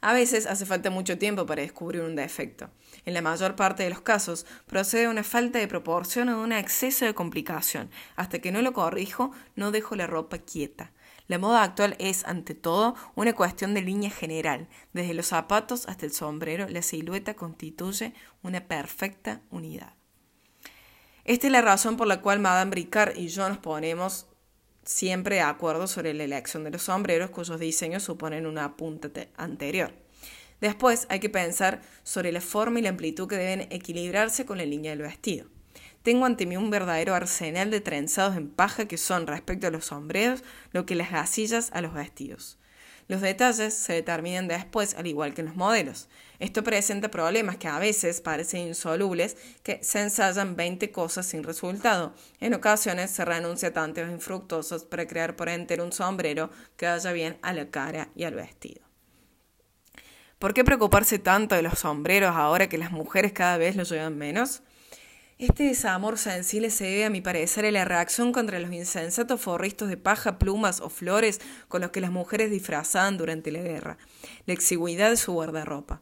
A 0.00 0.14
veces 0.14 0.46
hace 0.46 0.64
falta 0.64 0.88
mucho 0.88 1.18
tiempo 1.18 1.44
para 1.44 1.60
descubrir 1.60 2.00
un 2.00 2.16
defecto. 2.16 2.70
En 3.04 3.12
la 3.12 3.20
mayor 3.20 3.54
parte 3.54 3.82
de 3.82 3.90
los 3.90 4.00
casos 4.00 4.46
procede 4.66 5.02
de 5.02 5.08
una 5.08 5.24
falta 5.24 5.58
de 5.58 5.68
proporción 5.68 6.30
o 6.30 6.38
de 6.38 6.44
un 6.44 6.52
exceso 6.52 7.04
de 7.04 7.12
complicación. 7.12 7.90
Hasta 8.16 8.38
que 8.38 8.50
no 8.50 8.62
lo 8.62 8.72
corrijo, 8.72 9.30
no 9.56 9.72
dejo 9.72 9.94
la 9.94 10.06
ropa 10.06 10.38
quieta. 10.38 10.90
La 11.28 11.38
moda 11.38 11.62
actual 11.62 11.96
es, 11.98 12.24
ante 12.24 12.54
todo, 12.54 12.94
una 13.14 13.32
cuestión 13.32 13.74
de 13.74 13.82
línea 13.82 14.10
general. 14.10 14.68
Desde 14.92 15.14
los 15.14 15.26
zapatos 15.26 15.88
hasta 15.88 16.06
el 16.06 16.12
sombrero, 16.12 16.68
la 16.68 16.82
silueta 16.82 17.34
constituye 17.34 18.12
una 18.42 18.66
perfecta 18.66 19.40
unidad. 19.50 19.94
Esta 21.24 21.46
es 21.46 21.52
la 21.52 21.62
razón 21.62 21.96
por 21.96 22.08
la 22.08 22.20
cual 22.20 22.40
Madame 22.40 22.72
Bricard 22.72 23.16
y 23.16 23.28
yo 23.28 23.48
nos 23.48 23.58
ponemos 23.58 24.26
siempre 24.84 25.36
de 25.36 25.42
acuerdo 25.42 25.86
sobre 25.86 26.14
la 26.14 26.24
elección 26.24 26.64
de 26.64 26.70
los 26.70 26.82
sombreros 26.82 27.30
cuyos 27.30 27.60
diseños 27.60 28.02
suponen 28.02 28.46
una 28.46 28.76
punta 28.76 29.08
anterior. 29.36 29.92
Después 30.60 31.06
hay 31.08 31.20
que 31.20 31.28
pensar 31.28 31.82
sobre 32.02 32.32
la 32.32 32.40
forma 32.40 32.78
y 32.78 32.82
la 32.82 32.88
amplitud 32.88 33.28
que 33.28 33.36
deben 33.36 33.68
equilibrarse 33.70 34.44
con 34.44 34.58
la 34.58 34.64
línea 34.64 34.90
del 34.90 35.02
vestido. 35.02 35.46
Tengo 36.02 36.26
ante 36.26 36.46
mí 36.46 36.56
un 36.56 36.70
verdadero 36.70 37.14
arsenal 37.14 37.70
de 37.70 37.80
trenzados 37.80 38.36
en 38.36 38.48
paja 38.48 38.86
que 38.86 38.98
son, 38.98 39.26
respecto 39.26 39.66
a 39.66 39.70
los 39.70 39.86
sombreros, 39.86 40.42
lo 40.72 40.84
que 40.84 40.94
las 40.94 41.10
gasillas 41.10 41.70
a 41.72 41.80
los 41.80 41.94
vestidos. 41.94 42.58
Los 43.08 43.20
detalles 43.20 43.74
se 43.74 43.92
determinan 43.94 44.48
después, 44.48 44.94
al 44.94 45.06
igual 45.06 45.34
que 45.34 45.42
los 45.42 45.56
modelos. 45.56 46.08
Esto 46.38 46.64
presenta 46.64 47.10
problemas 47.10 47.56
que 47.56 47.68
a 47.68 47.78
veces 47.78 48.20
parecen 48.20 48.68
insolubles, 48.68 49.36
que 49.62 49.82
se 49.82 50.00
ensayan 50.00 50.56
20 50.56 50.90
cosas 50.90 51.26
sin 51.26 51.42
resultado. 51.42 52.14
En 52.40 52.54
ocasiones 52.54 53.10
se 53.10 53.24
renuncia 53.24 53.68
a 53.68 53.72
tantos 53.72 54.08
infructuosos 54.08 54.84
para 54.84 55.06
crear 55.06 55.36
por 55.36 55.48
entero 55.48 55.84
un 55.84 55.92
sombrero 55.92 56.50
que 56.76 56.86
vaya 56.86 57.12
bien 57.12 57.38
a 57.42 57.52
la 57.52 57.70
cara 57.70 58.08
y 58.14 58.24
al 58.24 58.34
vestido. 58.34 58.82
¿Por 60.38 60.54
qué 60.54 60.64
preocuparse 60.64 61.18
tanto 61.18 61.54
de 61.54 61.62
los 61.62 61.80
sombreros 61.80 62.34
ahora 62.34 62.68
que 62.68 62.78
las 62.78 62.90
mujeres 62.90 63.32
cada 63.32 63.58
vez 63.58 63.76
los 63.76 63.88
llevan 63.90 64.16
menos? 64.16 64.62
Este 65.38 65.64
desamor 65.64 66.18
sensible 66.18 66.70
se 66.70 66.84
debe, 66.84 67.04
a 67.06 67.10
mi 67.10 67.20
parecer, 67.20 67.64
a 67.64 67.70
la 67.70 67.84
reacción 67.84 68.32
contra 68.32 68.60
los 68.60 68.72
insensatos 68.72 69.40
forristos 69.40 69.88
de 69.88 69.96
paja, 69.96 70.38
plumas 70.38 70.80
o 70.80 70.88
flores 70.88 71.40
con 71.68 71.80
los 71.80 71.90
que 71.90 72.00
las 72.00 72.12
mujeres 72.12 72.50
disfrazaban 72.50 73.18
durante 73.18 73.50
la 73.50 73.60
guerra, 73.60 73.98
la 74.46 74.54
exigüidad 74.54 75.10
de 75.10 75.16
su 75.16 75.32
guardarropa. 75.32 76.00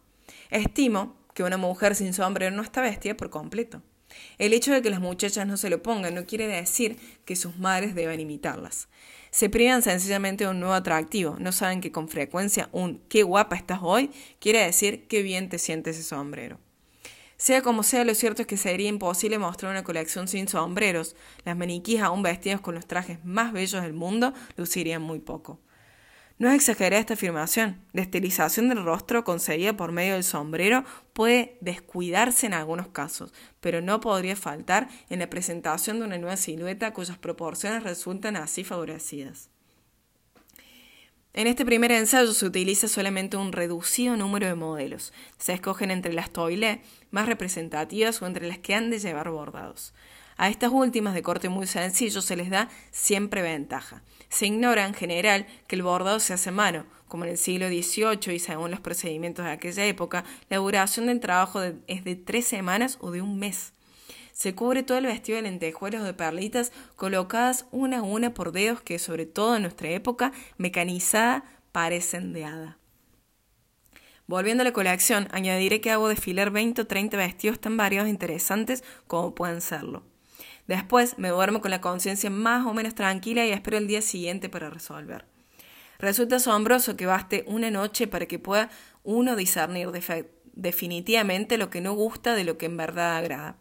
Estimo 0.50 1.16
que 1.34 1.42
una 1.42 1.56
mujer 1.56 1.94
sin 1.94 2.12
sombrero 2.12 2.54
no 2.54 2.62
está 2.62 2.82
vestida 2.82 3.16
por 3.16 3.30
completo. 3.30 3.82
El 4.38 4.52
hecho 4.52 4.72
de 4.72 4.82
que 4.82 4.90
las 4.90 5.00
muchachas 5.00 5.46
no 5.46 5.56
se 5.56 5.70
lo 5.70 5.82
pongan 5.82 6.14
no 6.14 6.26
quiere 6.26 6.46
decir 6.46 6.98
que 7.24 7.36
sus 7.36 7.58
madres 7.58 7.94
deban 7.94 8.20
imitarlas. 8.20 8.88
Se 9.30 9.48
privan 9.48 9.82
sencillamente 9.82 10.44
de 10.44 10.50
un 10.50 10.58
nuevo 10.58 10.74
atractivo. 10.74 11.36
No 11.38 11.52
saben 11.52 11.80
que 11.80 11.92
con 11.92 12.08
frecuencia 12.08 12.68
un 12.72 12.98
qué 13.08 13.22
guapa 13.22 13.54
estás 13.56 13.78
hoy 13.82 14.10
quiere 14.40 14.64
decir 14.64 15.06
qué 15.06 15.22
bien 15.22 15.48
te 15.48 15.58
siente 15.58 15.90
ese 15.90 16.02
sombrero. 16.02 16.58
Sea 17.40 17.62
como 17.62 17.82
sea, 17.82 18.04
lo 18.04 18.14
cierto 18.14 18.42
es 18.42 18.46
que 18.46 18.58
sería 18.58 18.90
imposible 18.90 19.38
mostrar 19.38 19.70
una 19.70 19.82
colección 19.82 20.28
sin 20.28 20.46
sombreros. 20.46 21.16
Las 21.46 21.56
maniquíes 21.56 22.02
aún 22.02 22.22
vestidas 22.22 22.60
con 22.60 22.74
los 22.74 22.86
trajes 22.86 23.24
más 23.24 23.54
bellos 23.54 23.80
del 23.80 23.94
mundo 23.94 24.34
lucirían 24.58 25.00
muy 25.00 25.20
poco. 25.20 25.58
No 26.36 26.50
es 26.50 26.56
exagerada 26.56 27.00
esta 27.00 27.14
afirmación. 27.14 27.80
La 27.94 28.02
estilización 28.02 28.68
del 28.68 28.84
rostro 28.84 29.24
concebida 29.24 29.74
por 29.74 29.90
medio 29.90 30.12
del 30.12 30.22
sombrero 30.24 30.84
puede 31.14 31.56
descuidarse 31.62 32.44
en 32.44 32.52
algunos 32.52 32.88
casos, 32.88 33.32
pero 33.60 33.80
no 33.80 34.00
podría 34.00 34.36
faltar 34.36 34.90
en 35.08 35.20
la 35.20 35.30
presentación 35.30 35.98
de 35.98 36.04
una 36.04 36.18
nueva 36.18 36.36
silueta 36.36 36.92
cuyas 36.92 37.16
proporciones 37.16 37.84
resultan 37.84 38.36
así 38.36 38.64
favorecidas. 38.64 39.48
En 41.32 41.46
este 41.46 41.64
primer 41.64 41.92
ensayo 41.92 42.32
se 42.32 42.44
utiliza 42.44 42.88
solamente 42.88 43.36
un 43.36 43.52
reducido 43.52 44.16
número 44.16 44.48
de 44.48 44.56
modelos. 44.56 45.12
Se 45.38 45.52
escogen 45.52 45.92
entre 45.92 46.12
las 46.12 46.30
toilets 46.30 46.84
más 47.12 47.26
representativas 47.26 48.20
o 48.20 48.26
entre 48.26 48.48
las 48.48 48.58
que 48.58 48.74
han 48.74 48.90
de 48.90 48.98
llevar 48.98 49.30
bordados. 49.30 49.94
A 50.36 50.48
estas 50.48 50.72
últimas 50.72 51.14
de 51.14 51.22
corte 51.22 51.48
muy 51.48 51.68
sencillo 51.68 52.20
se 52.20 52.34
les 52.34 52.50
da 52.50 52.68
siempre 52.90 53.42
ventaja. 53.42 54.02
Se 54.28 54.46
ignora 54.46 54.86
en 54.86 54.94
general 54.94 55.46
que 55.68 55.76
el 55.76 55.82
bordado 55.82 56.18
se 56.18 56.32
hace 56.32 56.50
mano, 56.50 56.84
como 57.06 57.24
en 57.24 57.30
el 57.30 57.38
siglo 57.38 57.68
XVIII 57.68 58.34
y 58.34 58.38
según 58.40 58.72
los 58.72 58.80
procedimientos 58.80 59.44
de 59.44 59.52
aquella 59.52 59.84
época, 59.86 60.24
la 60.48 60.56
duración 60.56 61.06
del 61.06 61.20
trabajo 61.20 61.62
es 61.62 62.04
de 62.04 62.16
tres 62.16 62.46
semanas 62.46 62.98
o 63.00 63.12
de 63.12 63.22
un 63.22 63.38
mes. 63.38 63.72
Se 64.40 64.54
cubre 64.54 64.82
todo 64.82 64.96
el 64.96 65.04
vestido 65.04 65.36
de 65.36 65.42
lentejuelos 65.42 66.02
de 66.02 66.14
perlitas 66.14 66.72
colocadas 66.96 67.66
una 67.72 67.98
a 67.98 68.02
una 68.02 68.32
por 68.32 68.52
dedos 68.52 68.80
que, 68.80 68.98
sobre 68.98 69.26
todo 69.26 69.54
en 69.54 69.60
nuestra 69.60 69.90
época 69.90 70.32
mecanizada, 70.56 71.44
parecen 71.72 72.32
de 72.32 72.46
hada. 72.46 72.78
Volviendo 74.26 74.62
a 74.62 74.64
la 74.64 74.72
colección, 74.72 75.28
añadiré 75.32 75.82
que 75.82 75.90
hago 75.90 76.08
desfilar 76.08 76.50
20 76.52 76.80
o 76.80 76.86
30 76.86 77.18
vestidos 77.18 77.60
tan 77.60 77.76
variados 77.76 78.06
e 78.06 78.12
interesantes 78.12 78.82
como 79.06 79.34
pueden 79.34 79.60
serlo. 79.60 80.04
Después 80.66 81.18
me 81.18 81.28
duermo 81.28 81.60
con 81.60 81.70
la 81.70 81.82
conciencia 81.82 82.30
más 82.30 82.66
o 82.66 82.72
menos 82.72 82.94
tranquila 82.94 83.44
y 83.44 83.50
espero 83.50 83.76
el 83.76 83.88
día 83.88 84.00
siguiente 84.00 84.48
para 84.48 84.70
resolver. 84.70 85.26
Resulta 85.98 86.36
asombroso 86.36 86.96
que 86.96 87.04
baste 87.04 87.44
una 87.46 87.70
noche 87.70 88.06
para 88.06 88.24
que 88.24 88.38
pueda 88.38 88.70
uno 89.04 89.36
discernir 89.36 89.90
definitivamente 90.54 91.58
lo 91.58 91.68
que 91.68 91.82
no 91.82 91.92
gusta 91.92 92.34
de 92.34 92.44
lo 92.44 92.56
que 92.56 92.64
en 92.64 92.78
verdad 92.78 93.18
agrada. 93.18 93.58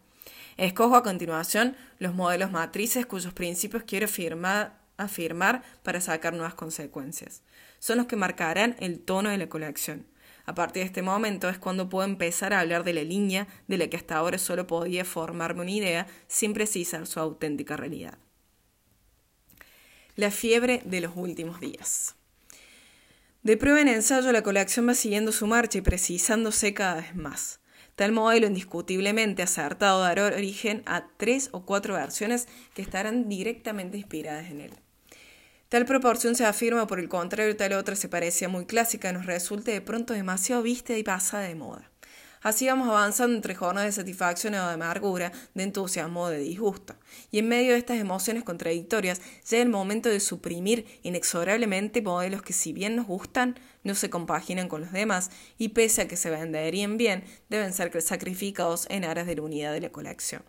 Escojo 0.56 0.96
a 0.96 1.02
continuación 1.02 1.76
los 1.98 2.14
modelos 2.14 2.50
matrices 2.50 3.06
cuyos 3.06 3.32
principios 3.32 3.84
quiero 3.84 4.06
afirmar 4.06 5.62
para 5.82 6.00
sacar 6.00 6.32
nuevas 6.32 6.54
consecuencias. 6.54 7.42
Son 7.78 7.96
los 7.98 8.06
que 8.06 8.16
marcarán 8.16 8.76
el 8.80 9.00
tono 9.00 9.30
de 9.30 9.38
la 9.38 9.48
colección. 9.48 10.06
A 10.46 10.54
partir 10.54 10.82
de 10.82 10.86
este 10.86 11.02
momento 11.02 11.48
es 11.48 11.58
cuando 11.58 11.88
puedo 11.88 12.08
empezar 12.08 12.52
a 12.52 12.60
hablar 12.60 12.82
de 12.82 12.92
la 12.92 13.04
línea 13.04 13.46
de 13.68 13.78
la 13.78 13.88
que 13.88 13.96
hasta 13.96 14.16
ahora 14.16 14.36
solo 14.38 14.66
podía 14.66 15.04
formarme 15.04 15.62
una 15.62 15.70
idea 15.70 16.06
sin 16.26 16.54
precisar 16.54 17.06
su 17.06 17.20
auténtica 17.20 17.76
realidad. 17.76 18.18
La 20.16 20.30
fiebre 20.30 20.82
de 20.84 21.00
los 21.00 21.12
últimos 21.14 21.60
días. 21.60 22.16
De 23.42 23.56
prueba 23.56 23.80
en 23.80 23.88
ensayo, 23.88 24.32
la 24.32 24.42
colección 24.42 24.88
va 24.88 24.94
siguiendo 24.94 25.32
su 25.32 25.46
marcha 25.46 25.78
y 25.78 25.82
precisándose 25.82 26.74
cada 26.74 26.96
vez 26.96 27.14
más. 27.14 27.59
Tal 28.00 28.12
modelo 28.12 28.46
indiscutiblemente 28.46 29.42
acertado 29.42 30.00
dará 30.00 30.24
origen 30.24 30.82
a 30.86 31.08
tres 31.18 31.50
o 31.52 31.66
cuatro 31.66 31.92
versiones 31.92 32.48
que 32.72 32.80
estarán 32.80 33.28
directamente 33.28 33.98
inspiradas 33.98 34.50
en 34.50 34.62
él. 34.62 34.70
Tal 35.68 35.84
proporción 35.84 36.34
se 36.34 36.46
afirma, 36.46 36.86
por 36.86 36.98
el 36.98 37.10
contrario, 37.10 37.54
tal 37.58 37.74
otra 37.74 37.96
se 37.96 38.08
parecía 38.08 38.48
muy 38.48 38.64
clásica, 38.64 39.12
nos 39.12 39.26
resulte 39.26 39.72
de 39.72 39.82
pronto 39.82 40.14
demasiado 40.14 40.62
vista 40.62 40.96
y 40.96 41.02
pasada 41.02 41.42
de 41.42 41.54
moda. 41.54 41.90
Así 42.42 42.66
vamos 42.66 42.88
avanzando 42.88 43.36
entre 43.36 43.54
jornadas 43.54 43.94
de 43.94 44.00
satisfacción 44.00 44.54
o 44.54 44.66
de 44.66 44.72
amargura, 44.72 45.30
de 45.52 45.62
entusiasmo 45.62 46.22
o 46.22 46.28
de 46.30 46.38
disgusto. 46.38 46.94
Y 47.30 47.38
en 47.40 47.48
medio 47.48 47.72
de 47.72 47.78
estas 47.78 47.98
emociones 47.98 48.44
contradictorias 48.44 49.20
llega 49.50 49.62
el 49.62 49.68
momento 49.68 50.08
de 50.08 50.20
suprimir 50.20 50.86
inexorablemente 51.02 52.00
modelos 52.00 52.42
que 52.42 52.54
si 52.54 52.72
bien 52.72 52.96
nos 52.96 53.06
gustan, 53.06 53.58
no 53.84 53.94
se 53.94 54.08
compaginan 54.08 54.68
con 54.68 54.80
los 54.80 54.92
demás 54.92 55.30
y 55.58 55.68
pese 55.68 56.02
a 56.02 56.08
que 56.08 56.16
se 56.16 56.30
venderían 56.30 56.96
bien, 56.96 57.24
deben 57.50 57.74
ser 57.74 58.00
sacrificados 58.00 58.86
en 58.88 59.04
aras 59.04 59.26
de 59.26 59.36
la 59.36 59.42
unidad 59.42 59.72
de 59.74 59.80
la 59.82 59.92
colección. 59.92 60.42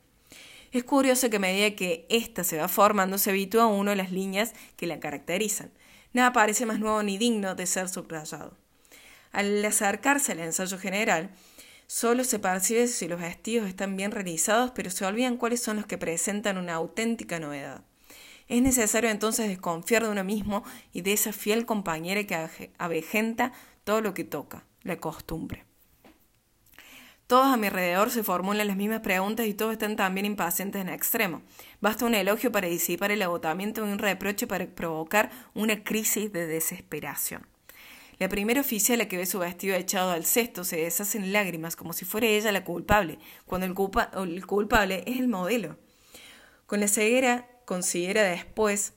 Es 0.72 0.86
curioso 0.86 1.30
que 1.30 1.36
a 1.36 1.40
medida 1.40 1.76
que 1.76 2.06
ésta 2.10 2.46
se 2.46 2.58
va 2.58 2.70
formando 2.70 3.18
se 3.18 3.32
habitúa 3.32 3.66
uno 3.68 3.92
a 3.92 3.96
las 3.96 4.14
líneas 4.14 4.54
que 4.78 4.88
la 4.88 5.02
caracterizan. 5.02 5.72
Nada 6.14 6.32
parece 6.32 6.66
más 6.66 6.80
nuevo 6.80 7.04
ni 7.04 7.18
digno 7.18 7.56
de 7.56 7.66
ser 7.66 7.90
subrayado. 7.90 8.58
Al 9.34 9.64
acercarse 9.66 10.32
al 10.32 10.40
ensayo 10.40 10.78
general, 10.78 11.32
solo 11.92 12.24
se 12.24 12.40
percibe 12.40 12.88
si 12.88 13.10
los 13.10 13.20
vestidos 13.20 13.68
están 13.68 13.98
bien 13.98 14.12
realizados, 14.12 14.72
pero 14.72 14.90
se 14.90 15.06
olvidan 15.06 15.36
cuáles 15.36 15.62
son 15.62 15.76
los 15.76 15.86
que 15.86 15.98
presentan 15.98 16.58
una 16.58 16.76
auténtica 16.76 17.38
novedad. 17.38 17.84
Es 18.48 18.62
necesario 18.62 19.10
entonces 19.10 19.50
desconfiar 19.50 20.04
de 20.04 20.10
uno 20.10 20.24
mismo 20.24 20.64
y 20.94 21.02
de 21.02 21.12
esa 21.12 21.34
fiel 21.34 21.66
compañera 21.66 22.24
que 22.24 22.72
avejenta 22.78 23.52
todo 23.84 24.00
lo 24.00 24.14
que 24.14 24.24
toca, 24.24 24.64
la 24.84 25.02
costumbre. 25.02 25.66
Todos 27.28 27.48
a 27.48 27.58
mi 27.58 27.68
alrededor 27.68 28.10
se 28.10 28.24
formulan 28.24 28.68
las 28.68 28.78
mismas 28.78 29.02
preguntas 29.02 29.46
y 29.46 29.54
todos 29.54 29.74
están 29.74 29.98
también 29.98 30.26
impacientes 30.26 30.82
en 30.82 30.88
extremo. 30.88 31.42
Basta 31.82 32.06
un 32.06 32.16
elogio 32.16 32.54
para 32.54 32.70
disipar 32.70 33.12
el 33.12 33.22
agotamiento 33.22 33.86
y 33.86 33.92
un 33.92 34.00
reproche 34.00 34.48
para 34.48 34.66
provocar 34.66 35.30
una 35.54 35.84
crisis 35.84 36.32
de 36.32 36.48
desesperación. 36.48 37.51
La 38.22 38.30
primera 38.30 38.62
oficial, 38.62 39.00
la 39.00 39.08
que 39.08 39.18
ve 39.18 39.26
su 39.26 39.40
vestido 39.40 39.76
echado 39.76 40.12
al 40.12 40.26
cesto, 40.26 40.64
se 40.64 40.78
deshace 40.78 41.18
en 41.18 41.34
lágrimas 41.34 41.76
como 41.76 41.92
si 41.92 42.06
fuera 42.06 42.28
ella 42.28 42.52
la 42.52 42.64
culpable, 42.64 43.18
cuando 43.48 43.66
el, 43.66 44.36
el 44.36 44.46
culpable 44.46 45.04
es 45.08 45.20
el 45.20 45.28
modelo. 45.28 45.80
Con 46.68 46.82
la 46.82 46.88
ceguera 46.88 47.50
considera 47.66 48.22
después, 48.22 48.94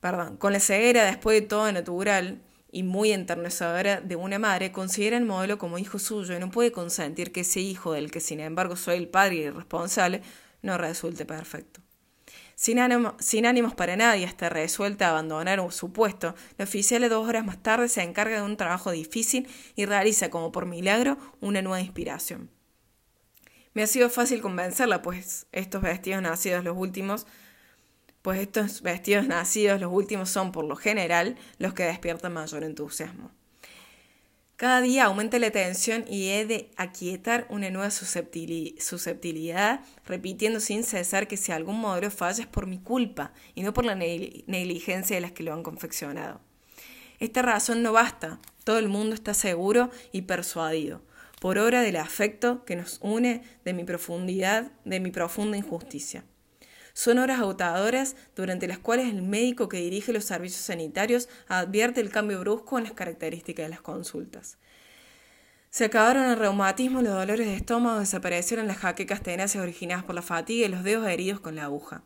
perdón, 0.00 0.38
con 0.38 0.54
la 0.54 0.60
ceguera 0.60 1.04
después 1.04 1.42
de 1.42 1.46
todo 1.46 1.70
natural, 1.70 2.40
y 2.72 2.84
muy 2.84 3.12
enternecedora 3.12 4.00
de 4.00 4.16
una 4.16 4.38
madre, 4.38 4.72
considera 4.72 5.18
el 5.18 5.26
modelo 5.26 5.58
como 5.58 5.76
hijo 5.76 5.98
suyo 5.98 6.34
y 6.34 6.40
no 6.40 6.50
puede 6.50 6.72
consentir 6.72 7.32
que 7.32 7.40
ese 7.40 7.60
hijo, 7.60 7.92
del 7.92 8.10
que 8.10 8.20
sin 8.20 8.40
embargo 8.40 8.76
soy 8.76 8.96
el 8.96 9.08
padre 9.08 9.34
y 9.34 9.42
el 9.42 9.54
responsable, 9.54 10.22
no 10.62 10.78
resulte 10.78 11.26
perfecto. 11.26 11.82
Sin, 12.60 12.78
ánimos 13.46 13.74
para 13.74 13.96
nadie, 13.96 14.26
hasta 14.26 14.50
resuelta 14.50 15.06
a 15.06 15.10
abandonar 15.12 15.72
su 15.72 15.94
puesto, 15.94 16.34
la 16.58 16.64
oficial 16.64 17.08
dos 17.08 17.26
horas 17.26 17.42
más 17.42 17.62
tarde 17.62 17.88
se 17.88 18.02
encarga 18.02 18.36
de 18.36 18.42
un 18.42 18.58
trabajo 18.58 18.90
difícil 18.90 19.48
y 19.76 19.86
realiza, 19.86 20.28
como 20.28 20.52
por 20.52 20.66
milagro, 20.66 21.16
una 21.40 21.62
nueva 21.62 21.80
inspiración. 21.80 22.50
Me 23.72 23.82
ha 23.82 23.86
sido 23.86 24.10
fácil 24.10 24.42
convencerla, 24.42 25.00
pues 25.00 25.46
estos 25.52 25.80
vestidos 25.80 26.20
nacidos 26.20 26.62
los 26.62 26.76
últimos 26.76 27.26
pues 28.20 28.38
estos 28.40 28.82
vestidos 28.82 29.26
nacidos, 29.26 29.80
los 29.80 29.90
últimos, 29.90 30.28
son 30.28 30.52
por 30.52 30.66
lo 30.66 30.76
general 30.76 31.38
los 31.56 31.72
que 31.72 31.84
despiertan 31.84 32.34
mayor 32.34 32.62
entusiasmo. 32.62 33.30
Cada 34.60 34.82
día 34.82 35.04
aumenta 35.06 35.38
la 35.38 35.50
tensión 35.50 36.04
y 36.06 36.28
he 36.28 36.44
de 36.44 36.70
aquietar 36.76 37.46
una 37.48 37.70
nueva 37.70 37.90
susceptibilidad, 37.90 39.80
repitiendo 40.04 40.60
sin 40.60 40.84
cesar 40.84 41.26
que 41.28 41.38
si 41.38 41.50
algún 41.50 41.80
modelo 41.80 42.10
falla 42.10 42.42
es 42.42 42.46
por 42.46 42.66
mi 42.66 42.78
culpa 42.78 43.32
y 43.54 43.62
no 43.62 43.72
por 43.72 43.86
la 43.86 43.94
negligencia 43.94 45.16
de 45.16 45.22
las 45.22 45.32
que 45.32 45.44
lo 45.44 45.54
han 45.54 45.62
confeccionado. 45.62 46.42
Esta 47.20 47.40
razón 47.40 47.82
no 47.82 47.94
basta, 47.94 48.38
todo 48.62 48.78
el 48.78 48.90
mundo 48.90 49.14
está 49.14 49.32
seguro 49.32 49.88
y 50.12 50.20
persuadido, 50.20 51.00
por 51.40 51.56
obra 51.56 51.80
del 51.80 51.96
afecto 51.96 52.66
que 52.66 52.76
nos 52.76 52.98
une 53.00 53.42
de 53.64 53.72
mi 53.72 53.84
profundidad, 53.84 54.72
de 54.84 55.00
mi 55.00 55.10
profunda 55.10 55.56
injusticia. 55.56 56.22
Son 57.00 57.16
horas 57.16 57.40
agotadoras 57.40 58.14
durante 58.36 58.68
las 58.68 58.78
cuales 58.78 59.08
el 59.08 59.22
médico 59.22 59.70
que 59.70 59.78
dirige 59.78 60.12
los 60.12 60.26
servicios 60.26 60.60
sanitarios 60.60 61.30
advierte 61.48 62.02
el 62.02 62.10
cambio 62.10 62.40
brusco 62.40 62.76
en 62.76 62.84
las 62.84 62.92
características 62.92 63.64
de 63.64 63.70
las 63.70 63.80
consultas. 63.80 64.58
Se 65.70 65.86
acabaron 65.86 66.24
el 66.24 66.36
reumatismo, 66.36 67.00
los 67.00 67.14
dolores 67.14 67.46
de 67.46 67.54
estómago, 67.54 68.00
desaparecieron 68.00 68.66
las 68.66 68.76
jaquecas 68.76 69.22
tenaces 69.22 69.62
originadas 69.62 70.04
por 70.04 70.14
la 70.14 70.20
fatiga 70.20 70.66
y 70.66 70.68
los 70.68 70.84
dedos 70.84 71.08
heridos 71.08 71.40
con 71.40 71.56
la 71.56 71.64
aguja. 71.64 72.02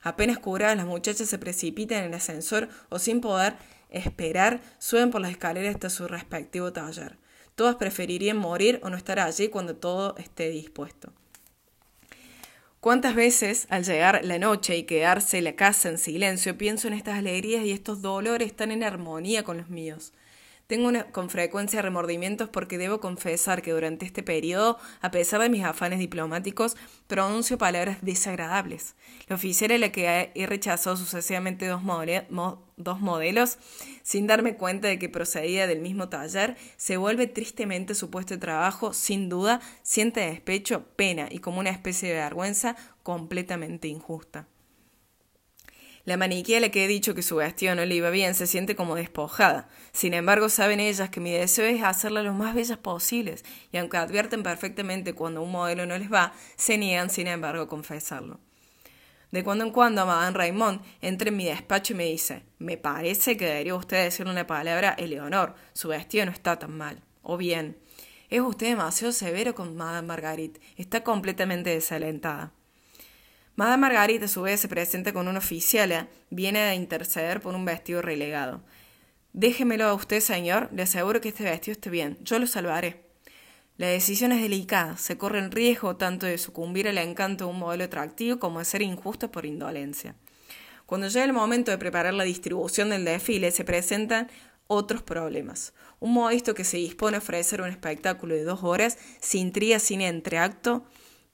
Apenas 0.00 0.38
curadas, 0.38 0.78
las 0.78 0.86
muchachas 0.86 1.28
se 1.28 1.36
precipitan 1.36 1.98
en 1.98 2.04
el 2.06 2.14
ascensor 2.14 2.70
o 2.88 2.98
sin 2.98 3.20
poder 3.20 3.56
esperar, 3.90 4.62
suben 4.78 5.10
por 5.10 5.20
las 5.20 5.32
escaleras 5.32 5.74
hasta 5.74 5.90
su 5.90 6.08
respectivo 6.08 6.72
taller. 6.72 7.18
Todas 7.54 7.76
preferirían 7.76 8.38
morir 8.38 8.80
o 8.82 8.88
no 8.88 8.96
estar 8.96 9.20
allí 9.20 9.48
cuando 9.48 9.76
todo 9.76 10.16
esté 10.16 10.48
dispuesto. 10.48 11.12
¿Cuántas 12.80 13.16
veces 13.16 13.66
al 13.70 13.82
llegar 13.82 14.24
la 14.24 14.38
noche 14.38 14.76
y 14.76 14.84
quedarse 14.84 15.42
la 15.42 15.56
casa 15.56 15.88
en 15.88 15.98
silencio 15.98 16.56
pienso 16.56 16.86
en 16.86 16.94
estas 16.94 17.18
alegrías 17.18 17.64
y 17.64 17.72
estos 17.72 18.02
dolores 18.02 18.54
tan 18.54 18.70
en 18.70 18.84
armonía 18.84 19.42
con 19.42 19.58
los 19.58 19.68
míos? 19.68 20.12
Tengo 20.68 20.90
con 21.12 21.30
frecuencia 21.30 21.80
remordimientos 21.80 22.50
porque 22.50 22.76
debo 22.76 23.00
confesar 23.00 23.62
que 23.62 23.72
durante 23.72 24.04
este 24.04 24.22
periodo, 24.22 24.76
a 25.00 25.10
pesar 25.10 25.40
de 25.40 25.48
mis 25.48 25.64
afanes 25.64 25.98
diplomáticos, 25.98 26.76
pronuncio 27.06 27.56
palabras 27.56 27.96
desagradables. 28.02 28.94
La 29.28 29.36
oficial 29.36 29.72
a 29.72 29.78
la 29.78 29.90
que 29.92 30.30
he 30.34 30.46
rechazado 30.46 30.98
sucesivamente 30.98 31.66
dos, 31.66 31.80
dos 32.76 33.00
modelos, 33.00 33.56
sin 34.02 34.26
darme 34.26 34.56
cuenta 34.56 34.88
de 34.88 34.98
que 34.98 35.08
procedía 35.08 35.66
del 35.66 35.80
mismo 35.80 36.10
taller, 36.10 36.58
se 36.76 36.98
vuelve 36.98 37.26
tristemente 37.26 37.94
su 37.94 38.10
puesto 38.10 38.34
de 38.34 38.40
trabajo, 38.40 38.92
sin 38.92 39.30
duda, 39.30 39.62
siente 39.82 40.20
despecho, 40.20 40.84
pena 40.96 41.28
y 41.30 41.38
como 41.38 41.60
una 41.60 41.70
especie 41.70 42.10
de 42.10 42.16
vergüenza 42.16 42.76
completamente 43.02 43.88
injusta. 43.88 44.46
La 46.08 46.16
maniquí 46.16 46.54
a 46.54 46.60
la 46.60 46.70
que 46.70 46.86
he 46.86 46.88
dicho 46.88 47.14
que 47.14 47.22
su 47.22 47.36
vestido 47.36 47.74
no 47.74 47.84
le 47.84 47.94
iba 47.94 48.08
bien 48.08 48.34
se 48.34 48.46
siente 48.46 48.74
como 48.74 48.94
despojada. 48.94 49.68
Sin 49.92 50.14
embargo, 50.14 50.48
saben 50.48 50.80
ellas 50.80 51.10
que 51.10 51.20
mi 51.20 51.30
deseo 51.30 51.66
es 51.66 51.82
hacerla 51.82 52.22
lo 52.22 52.32
más 52.32 52.54
bellas 52.54 52.78
posibles, 52.78 53.44
y 53.72 53.76
aunque 53.76 53.98
advierten 53.98 54.42
perfectamente 54.42 55.12
cuando 55.12 55.42
un 55.42 55.50
modelo 55.50 55.84
no 55.84 55.98
les 55.98 56.10
va, 56.10 56.32
se 56.56 56.78
niegan, 56.78 57.10
sin 57.10 57.26
embargo, 57.26 57.64
a 57.64 57.68
confesarlo. 57.68 58.40
De 59.32 59.44
cuando 59.44 59.66
en 59.66 59.70
cuando, 59.70 60.06
Madame 60.06 60.34
Raymond 60.34 60.80
entra 61.02 61.28
en 61.28 61.36
mi 61.36 61.44
despacho 61.44 61.92
y 61.92 61.96
me 61.96 62.04
dice: 62.06 62.42
Me 62.58 62.78
parece 62.78 63.36
que 63.36 63.44
debería 63.44 63.74
usted 63.74 64.04
decirle 64.04 64.32
una 64.32 64.46
palabra 64.46 64.94
Eleonor, 64.96 65.56
su 65.74 65.88
vestido 65.88 66.24
no 66.24 66.32
está 66.32 66.58
tan 66.58 66.74
mal. 66.74 67.02
O 67.20 67.36
bien, 67.36 67.76
es 68.30 68.40
usted 68.40 68.68
demasiado 68.68 69.12
severo 69.12 69.54
con 69.54 69.76
Madame 69.76 70.08
Marguerite, 70.08 70.58
está 70.78 71.04
completamente 71.04 71.68
desalentada. 71.68 72.54
Madame 73.58 73.88
Margarita 73.88 74.26
a 74.26 74.28
su 74.28 74.42
vez 74.42 74.60
se 74.60 74.68
presenta 74.68 75.12
con 75.12 75.26
una 75.26 75.40
oficiala, 75.40 76.06
viene 76.30 76.60
a 76.60 76.76
interceder 76.76 77.40
por 77.40 77.56
un 77.56 77.64
vestido 77.64 78.00
relegado. 78.00 78.62
Déjemelo 79.32 79.86
a 79.86 79.94
usted, 79.94 80.20
señor, 80.20 80.68
le 80.72 80.84
aseguro 80.84 81.20
que 81.20 81.30
este 81.30 81.42
vestido 81.42 81.72
esté 81.72 81.90
bien, 81.90 82.18
yo 82.22 82.38
lo 82.38 82.46
salvaré. 82.46 83.02
La 83.76 83.88
decisión 83.88 84.30
es 84.30 84.42
delicada, 84.42 84.96
se 84.96 85.18
corre 85.18 85.40
el 85.40 85.50
riesgo 85.50 85.96
tanto 85.96 86.24
de 86.24 86.38
sucumbir 86.38 86.86
al 86.86 86.98
encanto 86.98 87.46
de 87.46 87.50
un 87.50 87.58
modelo 87.58 87.82
atractivo 87.82 88.38
como 88.38 88.60
de 88.60 88.64
ser 88.64 88.80
injusto 88.80 89.32
por 89.32 89.44
indolencia. 89.44 90.14
Cuando 90.86 91.08
llega 91.08 91.24
el 91.24 91.32
momento 91.32 91.72
de 91.72 91.78
preparar 91.78 92.14
la 92.14 92.22
distribución 92.22 92.90
del 92.90 93.04
desfile, 93.04 93.50
se 93.50 93.64
presentan 93.64 94.30
otros 94.68 95.02
problemas. 95.02 95.74
Un 95.98 96.12
modisto 96.12 96.54
que 96.54 96.62
se 96.62 96.76
dispone 96.76 97.16
a 97.16 97.18
ofrecer 97.18 97.60
un 97.60 97.70
espectáculo 97.70 98.36
de 98.36 98.44
dos 98.44 98.62
horas, 98.62 98.98
sin 99.20 99.50
tría, 99.50 99.80
sin 99.80 100.00
entreacto, 100.00 100.86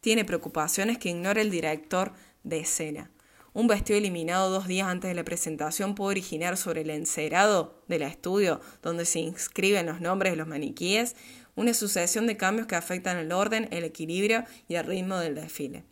tiene 0.05 0.27
preocupaciones 0.27 0.99
que 0.99 1.09
ignora 1.09 1.41
el 1.41 1.51
director 1.51 2.13
de 2.43 2.59
escena. 2.59 3.11
Un 3.55 3.69
vestido 3.69 3.99
eliminado 3.99 4.51
dos 4.51 4.67
días 4.67 4.87
antes 4.87 5.09
de 5.09 5.15
la 5.15 5.25
presentación 5.25 5.95
puede 5.95 6.11
originar 6.11 6.59
sobre 6.59 6.83
el 6.83 6.91
encerado 6.91 7.83
del 7.89 8.03
estudio, 8.03 8.61
donde 8.83 9.07
se 9.07 9.21
inscriben 9.21 9.87
los 9.87 10.03
nombres 10.03 10.35
de 10.35 10.37
los 10.37 10.47
maniquíes, 10.47 11.17
una 11.55 11.73
sucesión 11.73 12.27
de 12.27 12.37
cambios 12.37 12.67
que 12.67 12.75
afectan 12.75 13.17
el 13.17 13.33
orden, 13.33 13.67
el 13.71 13.83
equilibrio 13.83 14.45
y 14.69 14.75
el 14.75 14.85
ritmo 14.85 15.17
del 15.17 15.37
desfile. 15.37 15.85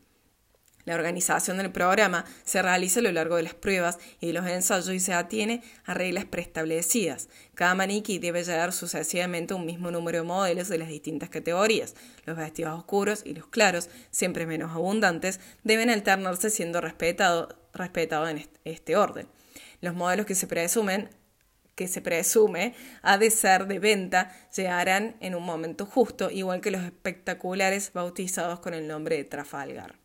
La 0.85 0.95
organización 0.95 1.59
del 1.59 1.71
programa 1.71 2.25
se 2.45 2.61
realiza 2.61 3.01
a 3.01 3.03
lo 3.05 3.13
largo 3.13 3.37
de 3.37 3.45
las 3.45 3.55
pruebas 3.55 3.99
y 4.21 4.29
de 4.29 4.33
los 4.33 4.47
ensayos 4.47 4.91
y 4.91 5.01
se 5.01 5.13
atiene 5.13 5.63
a 5.85 5.95
reglas 5.95 6.25
preestablecidas. 6.25 7.29
Cada 7.55 7.75
maniquí 7.75 8.19
debe 8.19 8.43
llevar 8.43 8.73
sucesivamente 8.73 9.55
un 9.55 9.65
mismo 9.65 9.91
número 9.91 10.19
de 10.19 10.25
modelos 10.25 10.69
de 10.69 10.79
las 10.79 10.89
distintas 10.89 11.29
categorías. 11.29 11.95
Los 12.25 12.37
vestidos 12.37 12.77
oscuros 12.77 13.23
y 13.25 13.35
los 13.35 13.47
claros, 13.47 13.91
siempre 14.11 14.47
menos 14.47 14.73
abundantes, 14.73 15.39
deben 15.63 15.91
alternarse 15.91 16.51
siendo 16.51 16.81
respetados 16.81 17.55
respetado 17.75 18.29
en 18.29 18.47
este 18.65 18.97
orden. 18.97 19.29
Los 19.81 19.95
modelos 19.95 20.27
que 20.27 20.35
se 20.35 20.47
presumen 20.47 21.09
que 21.75 21.89
se 21.89 22.03
presume 22.03 22.75
ha 23.01 23.17
de 23.17 23.31
ser 23.31 23.67
de 23.67 23.79
venta 23.79 24.31
llegarán 24.55 25.17
en 25.21 25.35
un 25.35 25.43
momento 25.43 25.87
justo, 25.87 26.31
igual 26.31 26.61
que 26.61 26.71
los 26.71 26.83
espectaculares 26.83 27.93
bautizados 27.95 28.61
con 28.61 28.75
el 28.75 28.87
nombre 28.87 29.17
de 29.17 29.25
Trafalgar. 29.25 30.02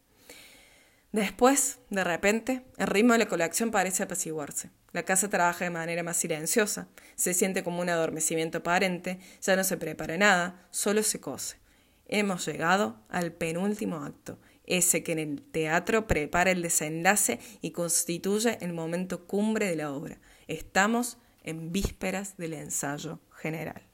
Después, 1.17 1.79
de 1.89 2.03
repente, 2.03 2.61
el 2.77 2.85
ritmo 2.85 3.13
de 3.13 3.17
la 3.17 3.27
colección 3.27 3.71
parece 3.71 4.03
apaciguarse. 4.03 4.69
La 4.91 5.01
casa 5.01 5.27
trabaja 5.27 5.65
de 5.65 5.71
manera 5.71 6.03
más 6.03 6.17
silenciosa, 6.17 6.89
se 7.15 7.33
siente 7.33 7.63
como 7.63 7.81
un 7.81 7.89
adormecimiento 7.89 8.59
aparente, 8.59 9.17
ya 9.41 9.55
no 9.55 9.63
se 9.63 9.77
prepara 9.77 10.15
nada, 10.19 10.67
solo 10.69 11.01
se 11.01 11.19
cose. 11.19 11.57
Hemos 12.05 12.45
llegado 12.45 13.01
al 13.09 13.31
penúltimo 13.31 14.03
acto, 14.03 14.37
ese 14.63 15.01
que 15.01 15.13
en 15.13 15.17
el 15.17 15.41
teatro 15.41 16.05
prepara 16.05 16.51
el 16.51 16.61
desenlace 16.61 17.39
y 17.61 17.71
constituye 17.71 18.59
el 18.61 18.73
momento 18.73 19.25
cumbre 19.25 19.65
de 19.65 19.75
la 19.75 19.91
obra. 19.91 20.19
Estamos 20.47 21.17
en 21.41 21.71
vísperas 21.71 22.37
del 22.37 22.53
ensayo 22.53 23.21
general. 23.31 23.86